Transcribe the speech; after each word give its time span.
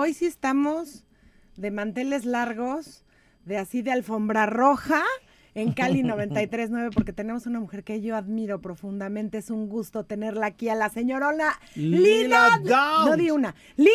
Hoy 0.00 0.14
sí 0.14 0.26
estamos 0.26 1.02
de 1.56 1.72
manteles 1.72 2.24
largos, 2.24 3.02
de 3.44 3.58
así 3.58 3.82
de 3.82 3.90
alfombra 3.90 4.46
roja 4.46 5.02
en 5.56 5.72
Cali 5.72 6.04
93.9 6.04 6.90
porque 6.94 7.12
tenemos 7.12 7.46
una 7.46 7.58
mujer 7.58 7.82
que 7.82 8.00
yo 8.00 8.14
admiro 8.14 8.60
profundamente. 8.60 9.38
Es 9.38 9.50
un 9.50 9.68
gusto 9.68 10.04
tenerla 10.04 10.46
aquí 10.46 10.68
a 10.68 10.76
la 10.76 10.88
señorona 10.88 11.58
Lila, 11.74 12.60
Downs. 12.62 13.10
No 13.10 13.16
di 13.16 13.32
una. 13.32 13.56
Lila 13.74 13.90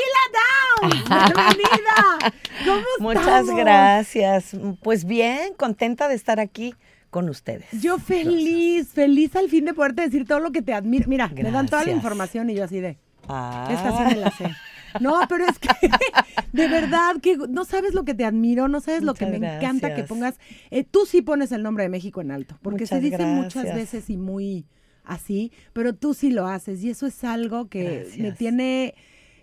Downs. 0.81 1.03
Bienvenida. 1.07 2.34
¿Cómo 2.65 2.84
Muchas 2.99 3.26
estamos? 3.26 3.55
gracias. 3.55 4.57
Pues 4.81 5.05
bien, 5.05 5.54
contenta 5.54 6.09
de 6.09 6.15
estar 6.15 6.41
aquí 6.41 6.76
con 7.12 7.29
ustedes. 7.29 7.81
Yo 7.81 7.98
feliz, 7.98 8.90
feliz 8.90 9.38
al 9.38 9.48
fin 9.48 9.63
de 9.63 9.73
poderte 9.73 10.01
decir 10.01 10.27
todo 10.27 10.41
lo 10.41 10.51
que 10.51 10.62
te 10.62 10.73
admiro. 10.73 11.05
Mira, 11.07 11.29
me 11.29 11.49
dan 11.49 11.67
toda 11.70 11.85
la 11.85 11.91
información 11.91 12.49
y 12.49 12.55
yo 12.55 12.65
así 12.65 12.81
de, 12.81 12.98
Ah, 13.29 13.70
esta 13.71 13.91
sí 13.98 14.04
me 14.04 14.15
la 14.15 14.31
sé. 14.31 14.45
No, 14.99 15.20
pero 15.29 15.45
es 15.45 15.59
que 15.59 15.70
de 16.53 16.67
verdad 16.67 17.17
que 17.21 17.38
no 17.49 17.65
sabes 17.65 17.93
lo 17.93 18.05
que 18.05 18.13
te 18.13 18.25
admiro, 18.25 18.67
no 18.67 18.79
sabes 18.81 19.03
lo 19.03 19.13
que 19.13 19.25
me 19.25 19.38
encanta 19.38 19.93
que 19.95 20.04
pongas. 20.04 20.40
eh, 20.71 20.84
tú 20.84 21.05
sí 21.05 21.21
pones 21.21 21.51
el 21.51 21.63
nombre 21.63 21.84
de 21.84 21.90
México 21.90 22.21
en 22.21 22.31
alto, 22.31 22.57
porque 22.62 22.87
se 22.87 22.99
dice 22.99 23.26
muchas 23.26 23.73
veces 23.73 24.09
y 24.09 24.18
muy 24.18 24.65
así, 25.03 25.51
pero 25.73 25.93
tú 25.93 26.13
sí 26.13 26.31
lo 26.31 26.48
haces 26.48 26.84
y 26.84 26.90
eso 26.90 27.05
es 27.05 27.23
algo 27.23 27.68
que 27.68 28.07
me 28.20 28.31
tiene, 28.31 28.95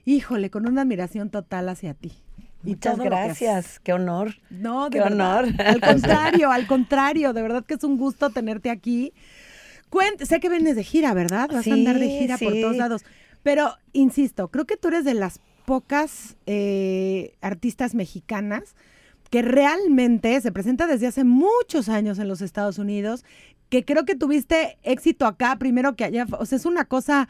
híjole, 0.04 0.50
con 0.50 0.66
una 0.66 0.82
admiración 0.82 1.30
total 1.30 1.68
hacia 1.68 1.94
ti. 1.94 2.12
Y 2.62 2.70
Muchas 2.70 2.98
que 2.98 3.04
gracias, 3.04 3.80
qué 3.80 3.92
honor. 3.94 4.34
No, 4.50 4.90
de 4.90 4.98
Qué 4.98 5.00
verdad. 5.00 5.44
honor. 5.44 5.54
Al 5.64 5.80
contrario, 5.80 6.50
al 6.50 6.66
contrario, 6.66 7.32
de 7.32 7.40
verdad 7.42 7.64
que 7.64 7.74
es 7.74 7.84
un 7.84 7.96
gusto 7.96 8.28
tenerte 8.30 8.68
aquí. 8.70 9.14
Cuent 9.88 10.22
sé 10.22 10.40
que 10.40 10.48
vienes 10.48 10.76
de 10.76 10.84
gira, 10.84 11.14
¿verdad? 11.14 11.48
Vas 11.52 11.66
a 11.66 11.72
andar 11.72 11.98
de 11.98 12.06
Sí, 12.06 12.18
gira 12.20 12.38
por 12.38 12.52
todos 12.60 12.76
lados. 12.76 13.02
Pero, 13.42 13.74
insisto, 13.92 14.48
creo 14.48 14.66
que 14.66 14.76
tú 14.76 14.88
eres 14.88 15.04
de 15.04 15.14
las 15.14 15.40
pocas 15.64 16.36
eh, 16.46 17.34
artistas 17.40 17.94
mexicanas 17.94 18.74
que 19.30 19.42
realmente 19.42 20.40
se 20.40 20.50
presenta 20.50 20.86
desde 20.86 21.06
hace 21.06 21.24
muchos 21.24 21.88
años 21.88 22.18
en 22.18 22.26
los 22.28 22.40
Estados 22.42 22.78
Unidos, 22.78 23.24
que 23.68 23.84
creo 23.84 24.04
que 24.04 24.16
tuviste 24.16 24.78
éxito 24.82 25.26
acá 25.26 25.56
primero 25.56 25.94
que 25.94 26.04
allá. 26.04 26.26
O 26.38 26.44
sea, 26.44 26.56
es 26.56 26.66
una 26.66 26.84
cosa 26.84 27.28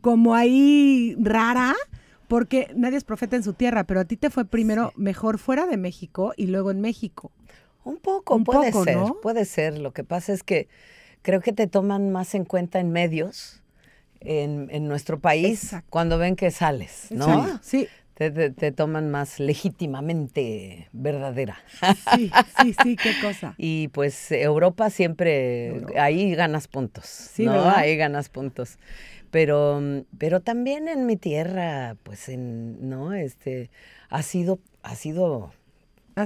como 0.00 0.34
ahí 0.34 1.14
rara, 1.20 1.74
porque 2.28 2.72
nadie 2.74 2.96
es 2.96 3.04
profeta 3.04 3.36
en 3.36 3.42
su 3.42 3.52
tierra, 3.52 3.84
pero 3.84 4.00
a 4.00 4.04
ti 4.06 4.16
te 4.16 4.30
fue 4.30 4.46
primero 4.46 4.92
mejor 4.96 5.38
fuera 5.38 5.66
de 5.66 5.76
México 5.76 6.32
y 6.36 6.46
luego 6.46 6.70
en 6.70 6.80
México. 6.80 7.30
Un 7.84 7.98
poco, 7.98 8.34
Un 8.36 8.44
puede 8.44 8.72
poco, 8.72 8.84
ser, 8.84 8.96
¿no? 8.96 9.20
puede 9.20 9.44
ser. 9.44 9.78
Lo 9.78 9.92
que 9.92 10.04
pasa 10.04 10.32
es 10.32 10.42
que 10.42 10.68
creo 11.20 11.40
que 11.40 11.52
te 11.52 11.66
toman 11.66 12.10
más 12.10 12.34
en 12.34 12.44
cuenta 12.46 12.80
en 12.80 12.90
medios 12.90 13.61
en, 14.24 14.68
en 14.70 14.88
nuestro 14.88 15.18
país 15.20 15.64
Exacto. 15.64 15.86
cuando 15.90 16.18
ven 16.18 16.36
que 16.36 16.50
sales, 16.50 17.08
¿no? 17.14 17.44
Exacto. 17.44 17.58
Sí, 17.62 17.88
Te, 18.14 18.30
te- 18.30 18.50
te 18.50 18.72
toman 18.72 19.10
más 19.10 19.40
legítimamente 19.40 20.88
verdadera. 20.92 21.58
sí, 22.10 22.34
sí, 22.46 22.72
sí, 22.74 22.98
qué 22.98 23.16
cosa. 23.16 23.54
Y 23.58 23.88
pues 23.88 24.30
Europa 24.32 24.90
siempre, 24.90 25.68
Europa. 25.68 26.02
ahí 26.04 26.34
ganas 26.34 26.68
puntos, 26.68 27.06
Sí, 27.06 27.44
¿no? 27.44 27.52
¿verdad? 27.52 27.76
Ahí 27.78 27.96
ganas 27.96 28.28
puntos. 28.28 28.78
Pero, 29.30 29.80
pero 30.18 30.40
también 30.40 30.88
en 30.88 31.06
mi 31.06 31.16
tierra, 31.16 31.96
pues 32.02 32.28
en, 32.28 32.88
¿no? 32.88 33.14
Este, 33.14 33.70
ha 34.10 34.22
sido 34.22 34.60
Ha 34.82 34.96
sido 34.96 35.52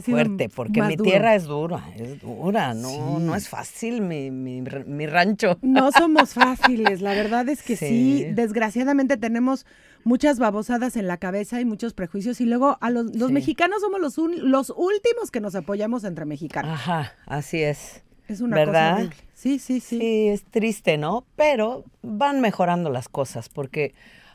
fuerte, 0.03 0.49
porque 0.49 0.83
mi 0.83 0.97
duro. 0.97 1.11
tierra 1.11 1.35
es 1.35 1.45
dura, 1.45 1.85
es 1.97 2.21
dura, 2.21 2.75
no, 2.75 3.19
no 3.19 3.35
es 3.35 3.49
fácil 3.49 4.01
mi, 4.01 4.31
mi, 4.31 5.07
rancho. 5.07 5.59
No 5.63 5.91
somos 5.97 6.35
fáciles, 6.35 7.01
la 7.01 7.15
verdad 7.15 7.49
es 7.49 7.63
que 7.63 7.77
sí. 7.77 7.87
Sí. 7.87 8.25
desgraciadamente 8.33 9.17
tenemos 9.17 9.67
muchas 10.05 10.39
babosadas 10.39 10.97
en 10.97 11.07
la 11.07 11.17
cabeza 11.17 11.61
y 11.61 11.65
muchos 11.65 11.93
prejuicios 11.95 12.41
y 12.41 12.47
luego 12.47 12.79
a 12.81 12.91
los, 12.91 13.15
los 13.17 13.29
Sí. 13.29 13.33
mexicanos 13.35 13.81
somos 13.81 14.01
los, 14.01 14.19
un- 14.19 14.51
los 14.51 14.71
últimos 14.71 15.31
que 15.31 15.41
nos 15.41 15.55
apoyamos 15.55 16.05
entre 16.05 16.25
mexicanos. 16.25 16.73
Ajá, 16.73 17.13
así 17.27 17.63
es. 17.63 18.03
es 18.29 18.41
una 18.41 18.57
¿verdad? 18.57 18.91
cosa 18.91 18.97
horrible. 19.07 19.17
Sí, 19.35 19.59
sí, 19.59 19.81
sí. 19.81 19.99
Sí, 19.99 20.29
es 20.29 20.45
triste, 20.45 20.97
¿no? 20.99 21.25
Pero 21.37 21.85
van 22.03 22.41
mejorando 22.41 22.89
las 22.91 23.09
cosas, 23.09 23.49
porque 23.49 23.95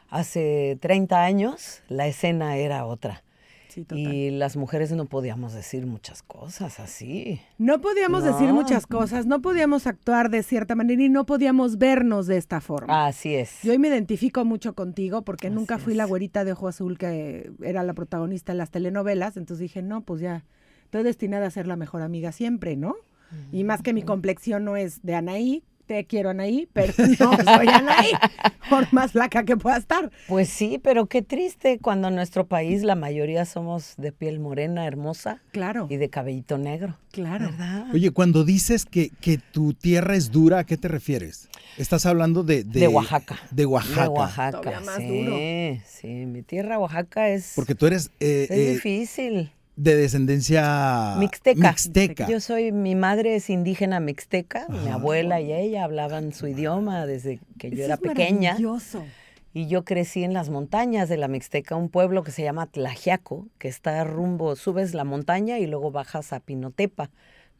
hace 0.10 0.78
30 0.82 1.24
años 1.24 1.82
la 1.88 2.08
escena 2.08 2.58
era 2.58 2.86
otra. 2.86 3.24
Sí. 3.72 3.86
Y 3.90 4.32
las 4.32 4.58
mujeres 4.58 4.92
no 4.92 5.06
podíamos 5.06 5.54
decir 5.54 5.86
muchas 5.86 6.22
cosas 6.24 6.80
así. 6.80 7.42
No 7.58 7.82
podíamos 7.82 8.24
decir 8.24 8.52
muchas 8.54 8.86
cosas, 8.86 9.26
no 9.26 9.42
podíamos 9.42 9.88
actuar 9.88 10.30
de 10.30 10.44
cierta 10.44 10.76
manera 10.76 11.02
y 11.02 11.10
no 11.10 11.26
podíamos 11.26 11.78
vernos 11.78 12.28
de 12.28 12.38
esta 12.38 12.62
forma. 12.62 13.08
Así 13.08 13.36
es. 13.36 13.60
Yo 13.64 13.72
hoy 13.72 13.80
me 13.80 13.88
identifico 13.88 14.44
mucho 14.46 14.76
contigo 14.76 15.22
porque 15.24 15.50
nunca 15.50 15.78
fui 15.78 15.94
la 15.94 16.06
güerita 16.06 16.44
de 16.44 16.52
ojo 16.52 16.68
azul 16.68 16.98
que 16.98 17.52
era 17.64 17.84
la 17.84 17.94
protagonista 17.94 18.52
de 18.52 18.58
las 18.58 18.72
telenovelas, 18.72 19.38
entonces 19.38 19.60
dije, 19.60 19.82
no, 19.82 20.02
pues 20.02 20.22
ya, 20.22 20.46
estoy 20.84 21.04
destinada 21.04 21.48
a 21.48 21.52
ser 21.52 21.68
la 21.68 21.78
mejor 21.78 22.02
amiga 22.02 22.32
siempre, 22.32 22.76
¿no? 22.76 22.96
Y 23.54 23.64
más 23.64 23.82
que 23.82 23.94
mi 23.94 24.04
complexión 24.04 24.66
no 24.66 24.76
es 24.76 25.02
de 25.04 25.16
Anaí, 25.16 25.64
te 25.92 26.06
quiero 26.06 26.30
Anaí, 26.30 26.70
pero 26.72 26.94
no 27.20 27.34
soy 27.44 27.68
Anaí, 27.68 28.12
por 28.70 28.92
más 28.94 29.12
flaca 29.12 29.44
que 29.44 29.58
pueda 29.58 29.76
estar. 29.76 30.10
Pues 30.30 30.48
sí, 30.48 30.80
pero 30.82 31.08
qué 31.08 31.22
triste 31.22 31.80
cuando 31.80 32.08
en 32.08 32.16
nuestro 32.16 32.48
país 32.48 32.84
la 32.84 32.96
mayoría 32.96 33.44
somos 33.44 33.96
de 33.98 34.14
piel 34.14 34.40
morena, 34.40 34.88
hermosa 34.88 35.42
Claro, 35.52 35.88
y 35.90 35.98
de 35.98 36.10
cabellito 36.10 36.58
negro. 36.58 36.98
claro. 37.12 37.50
¿Verdad? 37.50 37.88
Oye, 37.94 38.12
cuando 38.12 38.46
dices 38.46 38.86
que, 38.86 39.10
que 39.20 39.38
tu 39.38 39.74
tierra 39.74 40.16
es 40.16 40.32
dura, 40.32 40.60
¿a 40.60 40.64
qué 40.64 40.78
te 40.78 40.88
refieres? 40.88 41.50
Estás 41.78 42.06
hablando 42.06 42.44
de... 42.44 42.64
De, 42.64 42.88
Oaxaca. 42.88 43.38
De 43.52 43.66
Oaxaca. 43.66 44.04
De 44.04 44.08
Oaxaca. 44.08 44.80
Más 44.86 44.96
sí, 44.96 45.08
duro. 45.26 45.36
sí. 45.86 46.08
Mi 46.08 46.42
tierra, 46.42 46.80
Oaxaca, 46.80 47.28
es, 47.28 47.52
Porque 47.54 47.76
tú 47.76 47.86
eres 47.86 48.12
eh, 48.22 48.48
es 48.50 48.58
eh, 48.58 48.74
difícil. 48.76 49.52
De 49.84 49.96
descendencia... 49.96 51.16
Mixteca. 51.18 51.70
Mixteca. 51.70 52.28
Yo 52.30 52.40
soy, 52.40 52.72
mi 52.72 52.96
madre 52.96 53.36
es 53.36 53.50
indígena 53.50 54.00
mixteca, 54.00 54.68
mi 54.70 54.90
abuela 54.90 55.42
y 55.42 55.52
ella 55.54 55.84
hablaban 55.84 56.34
su 56.34 56.48
idioma 56.48 57.06
desde 57.06 57.40
que 57.58 57.70
yo 57.70 57.76
Eso 57.78 57.86
era 57.86 57.94
es 57.96 58.00
pequeña. 58.02 58.52
maravilloso. 58.52 59.04
Y 59.54 59.68
yo 59.68 59.84
crecí 59.84 60.24
en 60.24 60.34
las 60.34 60.50
montañas 60.50 61.10
de 61.10 61.18
la 61.18 61.28
Mixteca, 61.28 61.76
un 61.76 61.90
pueblo 61.90 62.24
que 62.24 62.32
se 62.32 62.42
llama 62.42 62.68
Tlajiaco, 62.68 63.50
que 63.58 63.68
está 63.68 64.02
rumbo, 64.06 64.56
subes 64.56 64.94
la 64.94 65.04
montaña 65.04 65.60
y 65.60 65.68
luego 65.68 65.92
bajas 65.92 66.32
a 66.32 66.40
Pinotepa, 66.40 67.10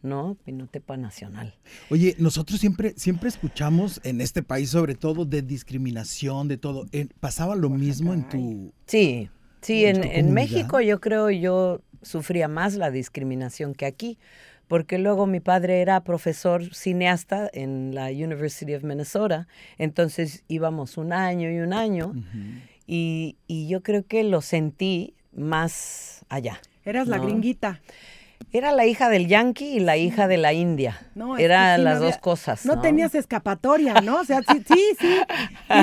¿no? 0.02 0.38
Pinotepa 0.46 0.96
Nacional. 0.96 1.54
Oye, 1.90 2.16
nosotros 2.18 2.62
siempre, 2.62 2.94
siempre 2.96 3.28
escuchamos 3.28 4.00
en 4.06 4.22
este 4.22 4.42
país 4.42 4.70
sobre 4.70 4.96
todo 4.96 5.26
de 5.26 5.42
discriminación, 5.42 6.48
de 6.48 6.56
todo. 6.58 6.86
¿Pasaba 7.20 7.56
lo 7.58 7.70
mismo 7.70 8.14
en 8.14 8.30
tu... 8.30 8.74
Sí, 8.88 9.30
sí, 9.62 9.84
En 9.84 9.98
en, 9.98 10.02
tu 10.02 10.08
en 10.08 10.12
comunidad. 10.14 10.34
México 10.34 10.80
yo 10.80 11.02
creo 11.02 11.30
yo 11.30 11.82
sufría 12.02 12.48
más 12.48 12.76
la 12.76 12.92
discriminación 12.92 13.74
que 13.74 13.86
aquí, 13.86 14.18
porque 14.68 14.98
luego 14.98 15.28
mi 15.28 15.40
padre 15.40 15.82
era 15.82 16.02
profesor 16.04 16.74
cineasta 16.74 17.50
en 17.54 17.94
la 17.94 18.06
University 18.08 18.74
of 18.74 18.84
Minnesota, 18.84 19.48
entonces 19.78 20.44
íbamos 20.48 20.98
un 20.98 21.12
año 21.14 21.50
y 21.52 21.60
un 21.60 21.74
año, 21.74 22.14
y, 22.88 23.38
y 23.48 23.68
yo 23.68 23.84
creo 23.84 24.06
que 24.06 24.24
lo 24.24 24.42
sentí 24.42 25.14
más 25.36 26.26
allá. 26.30 26.60
Eras 26.86 27.08
la 27.08 27.18
gringuita. 27.20 27.82
Era 28.54 28.72
la 28.72 28.86
hija 28.88 29.08
del 29.10 29.28
yanqui 29.28 29.66
y 29.66 29.80
la 29.80 29.98
hija 29.98 30.28
de 30.28 30.38
la 30.38 30.52
india. 30.52 31.00
No, 31.16 31.38
no 31.38 31.38
las 31.38 31.98
había- 31.98 32.00
dos 32.00 32.18
cosas. 32.18 32.66
No, 32.66 32.76
No, 32.76 32.82
tenías 32.82 33.14
escapatoria, 33.16 34.02
¿no? 34.02 34.20
O 34.20 34.26
sea, 34.26 34.42
sí, 34.42 34.64
sí, 34.68 34.82
sí. 35.00 35.16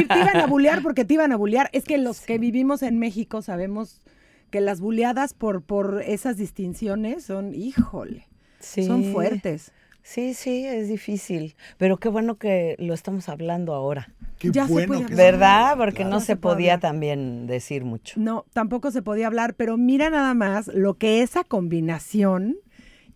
Y 0.01 0.05
te 0.07 0.19
iban 0.19 0.37
a 0.39 0.47
bullear 0.47 0.83
porque 0.83 1.05
te 1.05 1.15
iban 1.15 1.33
a 1.33 1.37
bullear. 1.37 1.71
Es 1.73 1.85
que 1.85 1.97
los 1.99 2.21
que 2.27 2.37
vivimos 2.39 2.83
en 2.83 2.99
México 2.99 3.43
sabemos 3.43 4.03
que 4.51 4.61
las 4.61 4.81
bulleadas 4.81 5.35
por, 5.35 5.63
por 5.63 6.03
esas 6.05 6.37
distinciones 6.37 7.25
son, 7.25 7.55
híjole, 7.55 8.27
son 8.61 9.05
fuertes. 9.13 9.73
Sí, 10.03 10.33
sí, 10.33 10.65
es 10.65 10.89
difícil. 10.89 11.55
Pero 11.77 11.99
qué 11.99 12.09
bueno 12.09 12.37
que 12.37 12.77
lo 12.79 12.95
estamos 12.95 13.29
hablando 13.29 13.75
ahora. 13.75 14.09
Qué 14.39 14.51
Ya 14.51 14.67
se 14.67 14.73
bueno 14.73 14.87
puede 14.89 15.01
que 15.01 15.05
hablar. 15.13 15.19
¿Verdad? 15.33 15.77
Porque 15.77 15.97
Claro. 15.97 16.11
no 16.11 16.17
No 16.17 16.21
se 16.21 16.27
se 16.27 16.37
puede 16.37 16.55
podía 16.57 16.75
hablar. 16.75 16.91
también 16.93 17.47
decir 17.47 17.85
mucho. 17.85 18.19
No, 18.19 18.47
tampoco 18.55 18.91
se 18.91 19.03
podía 19.03 19.27
hablar, 19.27 19.55
pero 19.55 19.77
mira 19.77 20.09
nada 20.09 20.33
más 20.33 20.69
lo 20.69 20.95
que 20.95 21.21
esa 21.21 21.45
combinación 21.45 22.57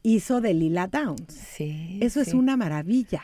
hizo 0.02 0.40
de 0.42 0.52
Lila 0.52 0.88
Downs. 0.88 1.32
Sí. 1.32 1.98
Eso 2.02 2.20
es 2.20 2.34
una 2.34 2.56
maravilla, 2.58 3.22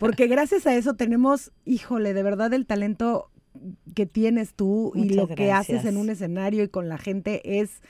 porque 0.00 0.26
gracias 0.28 0.66
a 0.66 0.74
eso 0.74 0.94
tenemos, 0.94 1.50
híjole, 1.66 2.14
de 2.14 2.22
verdad 2.22 2.54
el 2.54 2.64
talento 2.66 3.30
que 3.94 4.06
tienes 4.06 4.54
tú 4.54 4.92
y 4.94 5.10
lo 5.10 5.28
que 5.28 5.52
haces 5.52 5.84
en 5.84 5.96
un 5.96 6.10
escenario 6.10 6.64
y 6.64 6.68
con 6.68 6.88
la 6.88 6.98
gente 6.98 7.60
es 7.60 7.80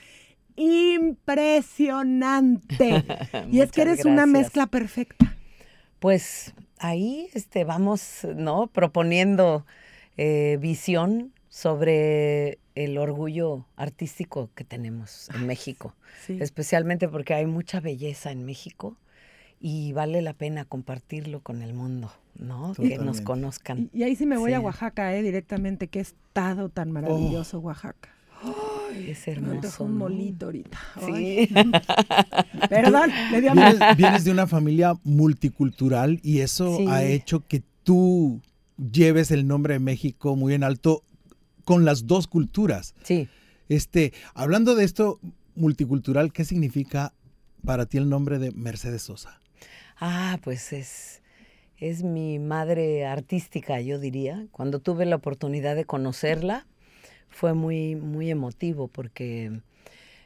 impresionante. 0.55 3.03
y 3.51 3.61
es 3.61 3.71
que 3.71 3.81
eres 3.81 4.05
una 4.05 4.25
mezcla 4.25 4.67
perfecta. 4.67 5.35
Pues 5.99 6.53
ahí 6.77 7.27
este, 7.33 7.63
vamos, 7.63 8.27
¿no? 8.35 8.67
Proponiendo 8.67 9.65
eh, 10.17 10.57
visión 10.59 11.31
sobre 11.49 12.59
el 12.75 12.97
orgullo 12.97 13.65
artístico 13.77 14.49
que 14.55 14.65
tenemos 14.65 15.29
en 15.33 15.47
México, 15.47 15.95
Sí. 16.25 16.37
especialmente 16.41 17.07
porque 17.07 17.33
hay 17.33 17.45
mucha 17.45 17.79
belleza 17.79 18.31
en 18.31 18.45
México 18.45 18.97
y 19.67 19.93
vale 19.93 20.21
la 20.21 20.33
pena 20.33 20.63
compartirlo 20.65 21.39
con 21.39 21.63
el 21.63 21.73
mundo, 21.73 22.11
¿no? 22.37 22.73
Que 22.75 22.99
nos 22.99 23.21
conozcan. 23.21 23.89
Y, 23.93 23.99
y 23.99 24.03
ahí 24.03 24.15
sí 24.15 24.27
me 24.27 24.37
voy 24.37 24.53
a. 24.53 24.59
Oaxaca, 24.59 25.15
eh, 25.15 25.23
directamente. 25.23 25.87
Qué 25.87 25.99
estado 26.01 26.69
tan 26.69 26.91
maravilloso 26.91 27.57
Oaxaca. 27.59 28.09
Es 28.95 29.25
Me 29.25 29.33
hermoso. 29.33 29.85
un 29.85 29.97
molito 29.97 30.45
ahorita. 30.45 30.77
Ay, 31.01 31.47
Sí. 31.47 31.53
Perdón, 32.69 33.09
le 33.31 33.41
dio 33.41 33.53
Vienes, 33.53 33.79
vienes 33.97 34.23
de 34.23 34.31
una 34.31 34.45
familia 34.45 34.93
multicultural 35.03 36.19
y 36.21 36.41
eso 36.41 36.77
Sí. 36.77 36.85
ha 36.87 37.03
hecho 37.03 37.39
que 37.47 37.63
tú 37.83 38.41
lleves 38.91 39.31
el 39.31 39.47
nombre 39.47 39.73
de 39.73 39.79
México 39.79 40.35
muy 40.35 40.53
en 40.53 40.63
alto 40.63 41.01
con 41.63 41.85
las 41.85 42.05
dos 42.05 42.27
culturas. 42.27 42.93
sí. 43.03 43.27
Este, 43.67 44.13
hablando 44.35 44.75
de 44.75 44.83
esto 44.85 45.19
multicultural, 45.55 46.31
¿qué 46.31 46.45
significa 46.45 47.13
para 47.65 47.87
ti 47.87 47.97
el 47.97 48.09
nombre 48.09 48.37
de 48.37 48.51
Mercedes 48.51 49.01
Sosa? 49.01 49.39
Ah, 49.99 50.39
pues 50.43 50.73
es, 50.73 51.21
es 51.77 52.03
mi 52.03 52.39
madre 52.39 53.05
artística, 53.05 53.79
yo 53.81 53.99
diría. 53.99 54.47
Cuando 54.51 54.79
tuve 54.79 55.05
la 55.05 55.15
oportunidad 55.15 55.75
de 55.75 55.85
conocerla, 55.85 56.65
fue 57.29 57.53
muy, 57.53 57.95
muy 57.95 58.29
emotivo 58.29 58.87
porque 58.87 59.61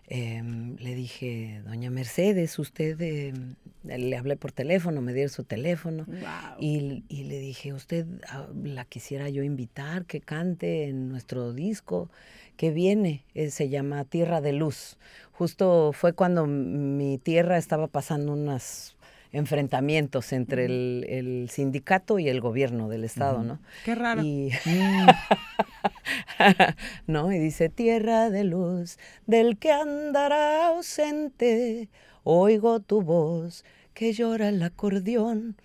em, 0.07 0.75
le 0.77 0.95
dije, 0.95 1.62
doña 1.66 1.89
Mercedes, 1.89 2.57
usted, 2.60 3.00
em, 3.01 3.56
le 3.83 4.18
hablé 4.18 4.36
por 4.36 4.51
teléfono, 4.51 5.01
me 5.01 5.13
dieron 5.13 5.31
su 5.31 5.44
teléfono. 5.44 6.06
Guau. 6.07 6.57
Y, 6.60 7.04
y 7.07 7.24
le 7.25 7.39
dije, 7.39 7.74
usted 7.74 8.06
ah, 8.27 8.48
la 8.63 8.86
quisiera 8.86 9.30
yo 9.30 9.44
invitar, 9.44 10.06
que 10.06 10.19
cante 10.19 10.86
en 10.86 11.10
nuestro 11.10 11.54
disco 11.54 12.10
que 12.57 12.71
viene, 12.71 13.24
eh, 13.36 13.51
se 13.51 13.69
llama 13.69 14.04
Tierra 14.04 14.42
de 14.42 14.51
Luz. 14.51 14.98
Justo 15.31 15.92
fue 15.94 16.12
cuando 16.12 16.45
mi 16.45 17.18
tierra 17.18 17.57
estaba 17.57 17.88
pasando 17.88 18.33
unos 18.33 18.98
enfrentamientos 19.31 20.33
entre 20.33 20.65
el, 20.65 21.05
el 21.07 21.49
sindicato 21.49 22.19
y 22.19 22.29
el 22.29 22.41
gobierno 22.41 22.89
del 22.89 23.03
estado, 23.03 23.43
¿no? 23.43 23.59
Qué 23.85 23.95
raro. 23.95 24.23
Y, 24.23 24.51
¿no? 27.07 27.31
y 27.31 27.37
dice, 27.37 27.69
tierra 27.69 28.29
de 28.29 28.43
luz, 28.43 28.97
del 29.27 29.57
que 29.57 29.71
andará 29.71 30.67
ausente, 30.67 31.89
oigo 32.23 32.79
tu 32.79 33.01
voz 33.01 33.63
que 33.93 34.13
llora 34.13 34.49
el 34.49 34.61
acordeón. 34.63 35.55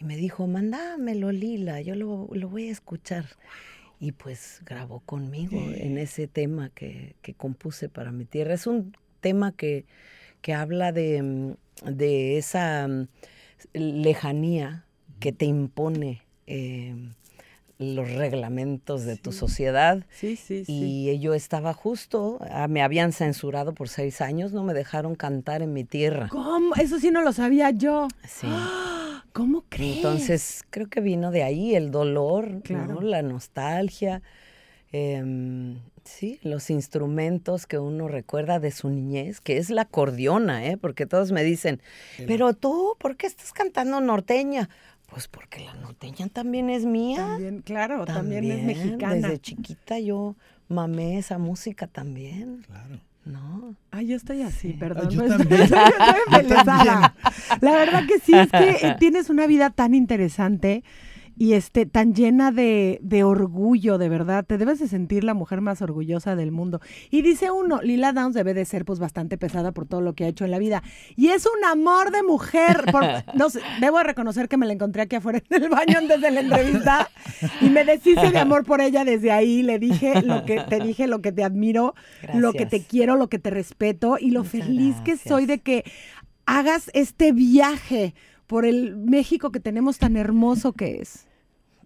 Y 0.00 0.04
me 0.04 0.16
dijo, 0.16 0.46
mándamelo, 0.46 1.32
Lila, 1.32 1.80
yo 1.80 1.94
lo, 1.94 2.28
lo 2.32 2.48
voy 2.48 2.68
a 2.68 2.72
escuchar. 2.72 3.26
Y 4.00 4.12
pues 4.12 4.60
grabó 4.64 5.00
conmigo 5.00 5.60
en 5.74 5.98
ese 5.98 6.28
tema 6.28 6.70
que, 6.70 7.16
que 7.20 7.34
compuse 7.34 7.88
para 7.88 8.12
mi 8.12 8.24
tierra. 8.24 8.54
Es 8.54 8.68
un 8.68 8.96
tema 9.20 9.50
que, 9.52 9.86
que 10.42 10.54
habla 10.54 10.92
de, 10.92 11.22
mm, 11.22 11.54
de 11.90 12.38
esa 12.38 12.86
mm, 12.88 13.06
lejanía 13.74 14.84
que 15.20 15.32
te 15.32 15.44
impone 15.46 16.22
eh, 16.46 16.94
los 17.78 18.10
reglamentos 18.12 19.04
de 19.04 19.16
tu 19.16 19.30
sociedad. 19.32 20.04
Sí, 20.10 20.36
sí, 20.36 20.64
sí. 20.64 21.08
Y 21.10 21.18
yo 21.20 21.34
estaba 21.34 21.72
justo, 21.74 22.38
ah, 22.50 22.66
me 22.68 22.82
habían 22.82 23.12
censurado 23.12 23.72
por 23.74 23.88
seis 23.88 24.20
años, 24.20 24.52
no 24.52 24.64
me 24.64 24.74
dejaron 24.74 25.14
cantar 25.14 25.62
en 25.62 25.72
mi 25.72 25.84
tierra. 25.84 26.28
¿Cómo? 26.28 26.74
Eso 26.76 26.98
sí 26.98 27.10
no 27.10 27.22
lo 27.22 27.32
sabía 27.32 27.70
yo. 27.70 28.08
Sí. 28.26 28.48
¿Cómo 29.32 29.64
crees? 29.68 29.96
Entonces, 29.98 30.64
creo 30.70 30.88
que 30.88 31.00
vino 31.00 31.30
de 31.30 31.44
ahí 31.44 31.74
el 31.76 31.92
dolor, 31.92 32.62
Claro. 32.62 32.94
¿no? 32.94 33.00
la 33.02 33.22
nostalgia, 33.22 34.22
em, 34.90 35.78
sí, 36.08 36.38
los 36.42 36.70
instrumentos 36.70 37.66
que 37.66 37.78
uno 37.78 38.08
recuerda 38.08 38.58
de 38.60 38.70
su 38.70 38.88
niñez, 38.90 39.40
que 39.40 39.58
es 39.58 39.70
la 39.70 39.82
acordeona, 39.82 40.66
¿eh? 40.66 40.76
porque 40.76 41.06
todos 41.06 41.32
me 41.32 41.44
dicen, 41.44 41.80
pero 42.26 42.54
tú, 42.54 42.96
¿por 42.98 43.16
qué 43.16 43.26
estás 43.26 43.52
cantando 43.52 44.00
norteña? 44.00 44.68
Pues 45.06 45.26
porque 45.28 45.60
la 45.64 45.74
norteña 45.74 46.28
también 46.28 46.68
es 46.68 46.84
mía. 46.84 47.18
También, 47.18 47.62
claro, 47.62 48.04
también, 48.04 48.50
es 48.50 48.62
mexicana. 48.62 49.14
Desde 49.14 49.38
chiquita 49.38 49.98
yo 49.98 50.36
mamé 50.68 51.16
esa 51.18 51.38
música 51.38 51.86
también, 51.86 52.62
Claro. 52.66 53.00
¿no? 53.24 53.74
Ay, 53.90 54.08
yo 54.08 54.16
estoy 54.16 54.42
así, 54.42 54.74
perdón. 54.74 55.08
Yo 55.10 55.22
no 55.22 55.34
estoy- 55.36 55.56
Yo 55.68 56.36
embelesada. 56.36 57.14
La 57.62 57.72
verdad 57.72 58.02
que 58.06 58.18
sí, 58.18 58.34
es 58.34 58.50
que 58.50 58.86
eh, 58.86 58.96
tienes 58.98 59.30
una 59.30 59.46
vida 59.46 59.70
tan 59.70 59.94
interesante 59.94 60.84
y 61.38 61.52
este, 61.52 61.86
tan 61.86 62.14
llena 62.14 62.50
de, 62.50 62.98
de 63.02 63.22
orgullo, 63.24 63.96
de 63.96 64.08
verdad. 64.08 64.44
Te 64.44 64.58
debes 64.58 64.80
de 64.80 64.88
sentir 64.88 65.22
la 65.22 65.34
mujer 65.34 65.60
más 65.60 65.80
orgullosa 65.82 66.34
del 66.36 66.50
mundo. 66.50 66.80
Y 67.10 67.22
dice 67.22 67.50
uno, 67.52 67.80
Lila 67.80 68.12
Downs 68.12 68.34
debe 68.34 68.54
de 68.54 68.64
ser 68.64 68.84
pues 68.84 68.98
bastante 68.98 69.38
pesada 69.38 69.70
por 69.72 69.86
todo 69.86 70.00
lo 70.00 70.14
que 70.14 70.24
ha 70.24 70.28
hecho 70.28 70.44
en 70.44 70.50
la 70.50 70.58
vida. 70.58 70.82
Y 71.16 71.28
es 71.28 71.46
un 71.46 71.64
amor 71.64 72.10
de 72.10 72.22
mujer. 72.24 72.84
por- 72.90 73.04
no 73.36 73.50
sé, 73.50 73.60
debo 73.80 73.98
de 73.98 74.04
reconocer 74.04 74.48
que 74.48 74.56
me 74.56 74.66
la 74.66 74.72
encontré 74.72 75.02
aquí 75.02 75.16
afuera 75.16 75.40
en 75.48 75.62
el 75.62 75.68
baño 75.70 75.98
antes 75.98 76.20
de 76.20 76.30
la 76.30 76.40
entrevista 76.40 77.08
y 77.60 77.70
me 77.70 77.84
deshice 77.84 78.30
de 78.32 78.38
amor 78.38 78.64
por 78.64 78.80
ella 78.80 79.04
desde 79.04 79.30
ahí. 79.30 79.62
Le 79.62 79.78
dije 79.78 80.20
lo 80.22 80.44
que 80.44 80.60
te 80.68 80.80
dije, 80.80 81.06
lo 81.06 81.22
que 81.22 81.30
te 81.30 81.44
admiro, 81.44 81.94
lo 82.34 82.52
que 82.52 82.66
te 82.66 82.82
quiero, 82.82 83.14
lo 83.16 83.28
que 83.28 83.38
te 83.38 83.50
respeto 83.50 84.16
y 84.18 84.30
lo 84.32 84.40
Muchas 84.40 84.52
feliz 84.64 84.96
que 85.04 85.16
soy 85.16 85.46
de 85.46 85.58
que 85.60 85.84
hagas 86.46 86.90
este 86.94 87.30
viaje 87.32 88.14
por 88.46 88.64
el 88.64 88.96
México 88.96 89.52
que 89.52 89.60
tenemos 89.60 89.98
tan 89.98 90.16
hermoso 90.16 90.72
que 90.72 91.00
es. 91.02 91.27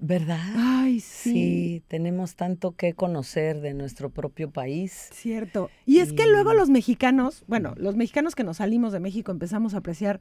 ¿Verdad? 0.04 0.40
Ay, 0.56 0.98
sí. 0.98 1.32
Sí, 1.32 1.82
tenemos 1.86 2.34
tanto 2.34 2.74
que 2.74 2.94
conocer 2.94 3.60
de 3.60 3.72
nuestro 3.72 4.10
propio 4.10 4.50
país. 4.50 5.08
Cierto. 5.12 5.70
Y 5.86 5.98
es 6.00 6.12
que 6.12 6.26
luego 6.26 6.54
los 6.54 6.70
mexicanos, 6.70 7.44
bueno, 7.46 7.74
los 7.76 7.94
mexicanos 7.94 8.34
que 8.34 8.42
nos 8.42 8.56
salimos 8.56 8.92
de 8.92 8.98
México 8.98 9.30
empezamos 9.30 9.74
a 9.74 9.78
apreciar 9.78 10.18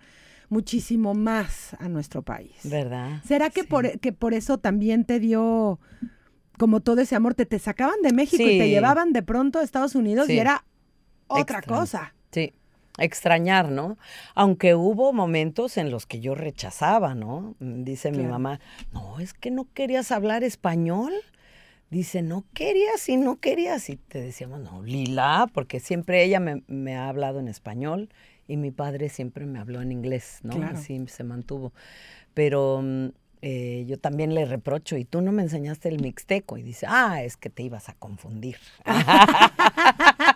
muchísimo 0.50 1.16
más 1.16 1.74
a 1.80 1.90
nuestro 1.90 2.22
país. 2.22 2.54
¿Verdad? 2.64 3.22
¿Será 3.26 3.50
que, 3.50 3.62
Sí. 3.62 3.68
por, 3.68 4.00
que 4.00 4.14
por 4.14 4.36
eso 4.36 4.60
también 4.60 5.04
te 5.04 5.20
dio 5.20 5.80
como 6.60 6.82
todo 6.82 7.02
ese 7.02 7.16
amor? 7.16 7.34
Te, 7.34 7.48
te 7.48 7.58
sacaban 7.58 8.04
de 8.04 8.14
México 8.14 8.44
y 8.44 8.60
te 8.60 8.70
llevaban 8.70 9.14
de 9.14 9.24
pronto 9.24 9.58
a 9.58 9.64
Estados 9.64 9.96
Unidos 9.96 10.30
y 10.30 10.38
era 10.38 10.64
otra 11.26 11.64
cosa. 11.64 12.14
Extrañar, 13.04 13.70
¿no? 13.70 13.98
Aunque 14.36 14.76
hubo 14.76 15.14
momentos 15.14 15.78
en 15.78 15.92
los 15.92 16.06
que 16.06 16.20
yo 16.20 16.36
rechazaba, 16.36 17.16
¿no? 17.16 17.56
Dice 17.60 18.12
mi 18.12 18.24
mamá, 18.24 18.60
no, 18.94 19.20
es 19.20 19.34
que 19.34 19.52
no 19.52 19.68
querías 19.74 20.12
hablar 20.12 20.44
español. 20.44 21.14
Dice, 21.90 22.22
no 22.22 22.46
querías 22.54 23.10
y 23.10 23.18
no 23.18 23.40
querías. 23.40 23.90
Y 23.90 23.98
te 23.98 24.22
decíamos, 24.22 24.62
no, 24.62 24.82
Lila, 24.82 25.50
porque 25.54 25.80
siempre 25.80 26.24
ella 26.24 26.40
me, 26.40 26.64
me 26.68 26.96
ha 26.96 27.10
hablado 27.10 27.40
en 27.40 27.50
español 27.50 28.10
y 28.48 28.58
mi 28.58 28.72
padre 28.72 29.10
siempre 29.10 29.46
me 29.46 29.60
habló 29.60 29.82
en 29.82 29.92
inglés, 29.92 30.40
¿no? 30.44 30.56
Claro. 30.56 30.78
Así 30.78 31.06
se 31.08 31.24
mantuvo. 31.24 31.74
Pero 32.34 32.82
mm, 32.82 33.08
eh, 33.42 33.86
yo 33.88 33.98
también 33.98 34.36
le 34.36 34.46
reprocho, 34.46 34.98
y 34.98 35.06
tú 35.06 35.22
no 35.22 35.32
me 35.32 35.42
enseñaste 35.42 35.90
el 35.90 36.00
mixteco. 36.00 36.58
Y 36.58 36.64
dice, 36.64 36.86
ah, 36.88 37.24
es 37.24 37.38
que 37.38 37.50
te 37.50 37.64
ibas 37.64 37.90
a 37.90 37.94
confundir. 37.94 38.58